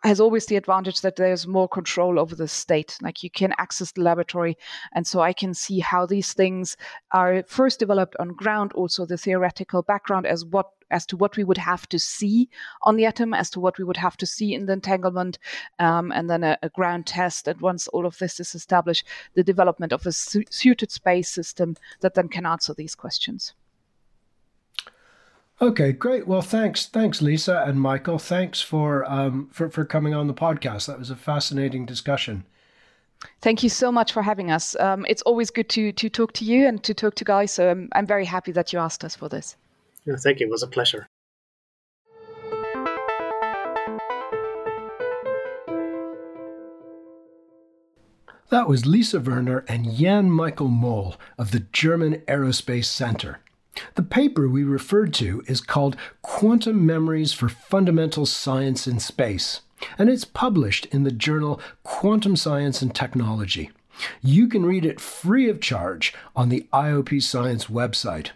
has 0.05 0.21
always 0.21 0.47
the 0.47 0.57
advantage 0.57 1.01
that 1.03 1.17
there's 1.17 1.47
more 1.47 1.69
control 1.69 2.19
over 2.19 2.35
the 2.35 2.49
state. 2.49 2.99
Like 3.01 3.23
you 3.23 3.31
can 3.31 3.55
access 3.59 3.93
the 3.93 4.03
laboratory. 4.03 4.59
And 4.93 5.07
so 5.07 5.21
I 5.21 5.33
can 5.33 5.55
see 5.55 5.79
how 5.79 6.07
these 6.07 6.33
things 6.33 6.77
are 7.13 7.45
first 7.47 7.79
developed 7.79 8.17
on 8.19 8.31
ground, 8.31 8.73
also 8.73 9.07
the 9.07 9.17
theoretical 9.17 9.83
background 9.83 10.27
as 10.27 10.45
what 10.45 10.71
as 10.91 11.07
to 11.07 11.17
what 11.17 11.39
we 11.39 11.45
would 11.45 11.57
have 11.57 11.89
to 11.89 11.99
see 11.99 12.51
on 12.83 12.97
the 12.97 13.07
atom, 13.07 13.33
as 13.33 13.49
to 13.49 13.59
what 13.59 13.79
we 13.79 13.85
would 13.85 13.97
have 13.97 14.15
to 14.19 14.27
see 14.27 14.53
in 14.53 14.67
the 14.67 14.75
entanglement, 14.75 15.39
um, 15.79 16.13
and 16.13 16.29
then 16.29 16.45
a, 16.45 16.59
a, 16.63 16.69
ground 16.69 17.07
test. 17.07 17.49
And 17.49 17.59
once 17.63 17.89
all 17.89 18.05
of 18.05 18.19
this 18.19 18.39
is 18.39 18.55
established, 18.55 19.07
the 19.33 19.43
development 19.43 19.95
of 19.95 20.07
a 20.07 20.13
su- 20.13 20.45
suited 20.51 20.93
space 20.93 21.31
system 21.31 21.77
that 22.01 22.13
then 22.13 22.29
can 22.29 22.45
answer 22.45 22.75
these 22.75 22.95
questions. 22.95 23.55
Okay, 25.63 25.93
great. 25.93 26.27
Well, 26.27 26.43
thanks, 26.43 26.87
thanks, 26.87 27.23
Lisa 27.23 27.63
and 27.65 27.81
Michael. 27.81 28.19
Thanks 28.19 28.61
for 28.61 29.09
um, 29.09 29.49
for 29.53 29.69
for 29.69 29.85
coming 29.85 30.13
on 30.13 30.27
the 30.27 30.35
podcast. 30.35 30.87
That 30.87 30.99
was 30.99 31.09
a 31.09 31.15
fascinating 31.15 31.87
discussion. 31.87 32.45
Thank 33.41 33.63
you 33.63 33.69
so 33.69 33.93
much 33.93 34.13
for 34.13 34.23
having 34.23 34.51
us. 34.51 34.75
Um, 34.81 35.07
it's 35.09 35.23
always 35.23 35.53
good 35.53 35.69
to 35.69 35.93
to 35.93 36.09
talk 36.11 36.33
to 36.33 36.45
you 36.45 36.67
and 36.67 36.83
to 36.83 36.93
talk 36.93 37.15
to 37.15 37.25
guys. 37.25 37.53
So 37.53 37.71
I'm, 37.71 37.89
I'm 37.93 38.07
very 38.07 38.25
happy 38.25 38.51
that 38.51 38.73
you 38.73 38.81
asked 38.81 39.05
us 39.05 39.15
for 39.15 39.29
this. 39.29 39.55
Yeah, 40.05 40.17
thank 40.17 40.41
you. 40.41 40.49
It 40.49 40.51
was 40.51 40.65
a 40.65 40.67
pleasure. 40.67 41.07
That 48.51 48.69
was 48.69 48.85
Lisa 48.85 49.21
Wörner 49.21 49.65
and 49.69 49.95
Jan 49.95 50.29
Michael 50.29 50.69
Mol 50.69 51.15
of 51.39 51.53
the 51.53 51.61
German 51.73 52.17
Aerospace 52.27 52.87
Center. 52.87 53.39
The 53.95 54.03
paper 54.03 54.49
we 54.49 54.65
referred 54.65 55.15
to 55.15 55.43
is 55.47 55.61
called 55.61 55.97
Quantum 56.21 56.85
Memories 56.85 57.33
for 57.33 57.49
Fundamental 57.49 58.27
Science 58.27 58.87
in 58.87 59.01
Space, 59.01 59.63
and 59.99 60.11
it's 60.11 60.25
published 60.25 60.87
in 60.87 61.05
the 61.05 61.11
journal 61.11 61.61
Quantum 61.83 62.37
Science 62.37 62.83
and 62.83 62.95
Technology. 62.95 63.71
You 64.21 64.49
can 64.49 64.65
read 64.65 64.85
it 64.85 65.01
free 65.01 65.49
of 65.49 65.61
charge 65.61 66.15
on 66.35 66.49
the 66.49 66.67
IOP 66.73 67.23
Science 67.23 67.67
website. 67.67 68.31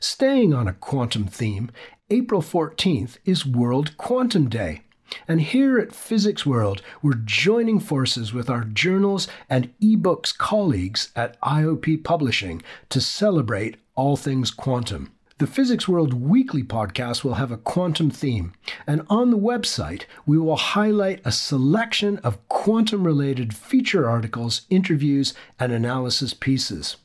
Staying 0.00 0.52
on 0.54 0.68
a 0.68 0.74
quantum 0.74 1.26
theme, 1.26 1.70
April 2.10 2.42
14th 2.42 3.16
is 3.24 3.46
World 3.46 3.96
Quantum 3.96 4.48
Day. 4.48 4.82
And 5.28 5.40
here 5.40 5.78
at 5.78 5.94
Physics 5.94 6.46
World, 6.46 6.82
we're 7.02 7.14
joining 7.14 7.80
forces 7.80 8.32
with 8.32 8.48
our 8.48 8.64
journals 8.64 9.28
and 9.48 9.72
ebooks 9.80 10.36
colleagues 10.36 11.10
at 11.14 11.40
IOP 11.40 12.02
Publishing 12.02 12.62
to 12.88 13.00
celebrate 13.00 13.76
all 13.94 14.16
things 14.16 14.50
quantum. 14.50 15.12
The 15.38 15.46
Physics 15.46 15.88
World 15.88 16.14
Weekly 16.14 16.62
podcast 16.62 17.24
will 17.24 17.34
have 17.34 17.50
a 17.50 17.56
quantum 17.56 18.10
theme, 18.10 18.52
and 18.86 19.02
on 19.08 19.30
the 19.30 19.38
website, 19.38 20.04
we 20.24 20.38
will 20.38 20.56
highlight 20.56 21.20
a 21.24 21.32
selection 21.32 22.18
of 22.18 22.46
quantum 22.48 23.04
related 23.04 23.54
feature 23.54 24.08
articles, 24.08 24.62
interviews, 24.70 25.34
and 25.58 25.72
analysis 25.72 26.32
pieces. 26.32 26.96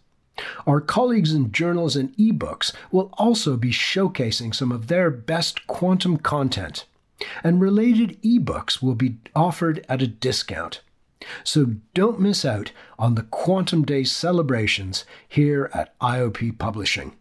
Our 0.67 0.81
colleagues 0.81 1.33
in 1.33 1.51
journals 1.51 1.95
and 1.95 2.15
ebooks 2.15 2.73
will 2.91 3.09
also 3.13 3.57
be 3.57 3.71
showcasing 3.71 4.53
some 4.53 4.71
of 4.71 4.87
their 4.87 5.09
best 5.09 5.65
quantum 5.65 6.17
content, 6.17 6.85
and 7.43 7.59
related 7.59 8.21
ebooks 8.21 8.83
will 8.83 8.93
be 8.93 9.17
offered 9.35 9.83
at 9.89 10.03
a 10.03 10.07
discount. 10.07 10.81
So 11.43 11.75
don't 11.93 12.19
miss 12.19 12.45
out 12.45 12.71
on 12.97 13.15
the 13.15 13.23
Quantum 13.23 13.83
Day 13.83 14.03
celebrations 14.03 15.05
here 15.27 15.69
at 15.73 15.97
IOP 15.99 16.57
Publishing. 16.57 17.15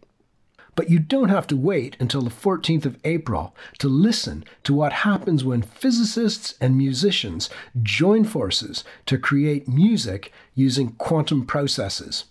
But 0.75 0.91
you 0.91 0.99
don't 0.99 1.29
have 1.29 1.47
to 1.47 1.57
wait 1.57 1.97
until 1.99 2.21
the 2.21 2.29
14th 2.29 2.85
of 2.85 2.99
April 3.03 3.55
to 3.79 3.89
listen 3.89 4.43
to 4.63 4.75
what 4.75 4.93
happens 4.93 5.43
when 5.43 5.63
physicists 5.63 6.53
and 6.61 6.77
musicians 6.77 7.49
join 7.81 8.23
forces 8.23 8.83
to 9.07 9.17
create 9.17 9.67
music 9.67 10.31
using 10.53 10.91
quantum 10.93 11.47
processes. 11.47 12.25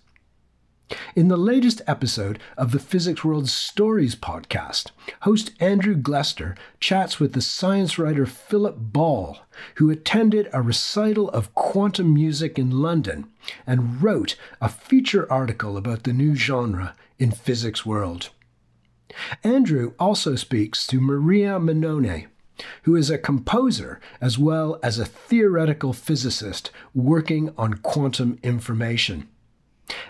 In 1.15 1.27
the 1.27 1.35
latest 1.35 1.81
episode 1.85 2.39
of 2.57 2.71
the 2.71 2.79
Physics 2.79 3.23
World 3.23 3.49
Stories 3.49 4.15
podcast, 4.15 4.91
host 5.21 5.51
Andrew 5.59 5.95
Glester 5.97 6.55
chats 6.79 7.19
with 7.19 7.33
the 7.33 7.41
science 7.41 7.99
writer 7.99 8.25
Philip 8.25 8.77
Ball, 8.77 9.39
who 9.75 9.89
attended 9.89 10.49
a 10.53 10.61
recital 10.61 11.29
of 11.31 11.53
quantum 11.53 12.13
music 12.13 12.57
in 12.57 12.71
London 12.71 13.29
and 13.65 14.01
wrote 14.01 14.37
a 14.61 14.69
feature 14.69 15.29
article 15.31 15.75
about 15.75 16.03
the 16.03 16.13
new 16.13 16.35
genre 16.35 16.95
in 17.19 17.31
Physics 17.31 17.85
World. 17.85 18.29
Andrew 19.43 19.93
also 19.99 20.35
speaks 20.35 20.87
to 20.87 21.01
Maria 21.01 21.59
Mannone, 21.59 22.27
who 22.83 22.95
is 22.95 23.09
a 23.09 23.17
composer 23.17 23.99
as 24.21 24.37
well 24.37 24.79
as 24.81 24.99
a 24.99 25.05
theoretical 25.05 25.91
physicist 25.91 26.71
working 26.93 27.53
on 27.57 27.73
quantum 27.75 28.39
information. 28.41 29.27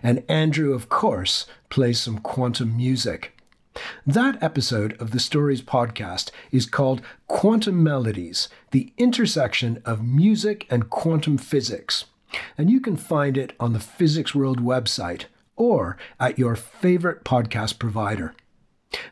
And 0.01 0.23
Andrew, 0.29 0.73
of 0.73 0.89
course, 0.89 1.45
plays 1.69 1.99
some 1.99 2.19
quantum 2.19 2.75
music. 2.75 3.33
That 4.05 4.41
episode 4.41 4.99
of 4.99 5.11
the 5.11 5.19
Stories 5.19 5.61
podcast 5.61 6.31
is 6.51 6.65
called 6.65 7.01
Quantum 7.27 7.83
Melodies 7.83 8.49
The 8.71 8.91
Intersection 8.97 9.81
of 9.85 10.03
Music 10.03 10.65
and 10.69 10.89
Quantum 10.89 11.37
Physics. 11.37 12.05
And 12.57 12.69
you 12.69 12.79
can 12.79 12.97
find 12.97 13.37
it 13.37 13.53
on 13.59 13.73
the 13.73 13.79
Physics 13.79 14.33
World 14.33 14.59
website 14.59 15.25
or 15.55 15.97
at 16.19 16.39
your 16.39 16.55
favorite 16.55 17.23
podcast 17.23 17.79
provider. 17.79 18.33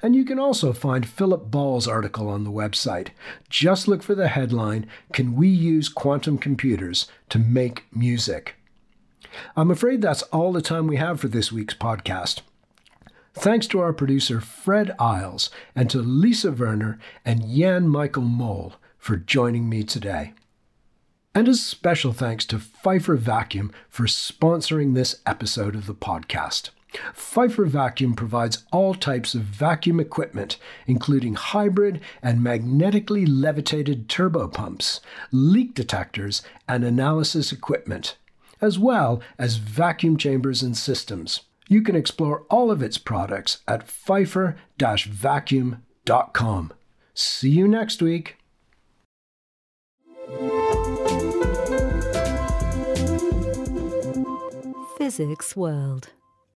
And 0.01 0.15
you 0.15 0.25
can 0.25 0.39
also 0.39 0.73
find 0.73 1.08
Philip 1.08 1.51
Ball's 1.51 1.88
article 1.88 2.30
on 2.30 2.43
the 2.43 2.51
website. 2.51 3.10
Just 3.49 3.88
look 3.88 4.01
for 4.01 4.15
the 4.15 4.30
headline 4.30 4.88
Can 5.13 5.36
We 5.36 5.49
Use 5.49 5.89
Quantum 5.89 6.38
Computers 6.38 7.08
to 7.30 7.39
Make 7.39 7.84
Music? 7.93 8.56
I'm 9.55 9.71
afraid 9.71 10.01
that's 10.01 10.21
all 10.23 10.53
the 10.53 10.61
time 10.61 10.88
we 10.88 10.97
have 10.97 11.19
for 11.19 11.27
this 11.27 11.51
week's 11.51 11.73
podcast. 11.73 12.41
Thanks 13.33 13.67
to 13.67 13.79
our 13.79 13.91
producer 13.91 14.39
Fred 14.39 14.95
Isles 14.97 15.49
and 15.75 15.89
to 15.89 15.99
Lisa 15.99 16.51
Wörner 16.51 16.97
and 17.25 17.49
Jan 17.49 17.88
Michael 17.88 18.23
Mol 18.23 18.75
for 18.97 19.17
joining 19.17 19.67
me 19.67 19.83
today. 19.83 20.33
And 21.33 21.49
a 21.49 21.53
special 21.53 22.13
thanks 22.13 22.45
to 22.45 22.59
Pfeiffer 22.59 23.15
Vacuum 23.15 23.73
for 23.89 24.05
sponsoring 24.05 24.93
this 24.93 25.21
episode 25.25 25.75
of 25.75 25.85
the 25.85 25.93
podcast. 25.93 26.69
Pfeiffer 27.13 27.65
Vacuum 27.65 28.15
provides 28.15 28.63
all 28.71 28.93
types 28.95 29.35
of 29.35 29.41
vacuum 29.41 29.99
equipment, 29.99 30.57
including 30.88 31.33
hybrid 31.33 31.99
and 32.21 32.41
magnetically 32.41 33.25
levitated 33.25 34.07
turbo 34.07 34.47
pumps, 34.47 35.01
leak 35.31 35.73
detectors, 35.73 36.41
and 36.69 36.85
analysis 36.85 37.51
equipment, 37.51 38.15
as 38.61 38.79
well 38.79 39.21
as 39.37 39.57
vacuum 39.57 40.17
chambers 40.17 40.61
and 40.61 40.75
systems. 40.75 41.41
You 41.67 41.81
can 41.81 41.95
explore 41.95 42.45
all 42.49 42.69
of 42.69 42.81
its 42.81 42.97
products 42.97 43.59
at 43.67 43.87
pfeiffer 43.87 44.55
vacuum.com. 44.77 46.73
See 47.13 47.49
you 47.49 47.67
next 47.67 48.01
week. 48.01 48.37
Physics 54.97 55.55
World. 55.55 56.09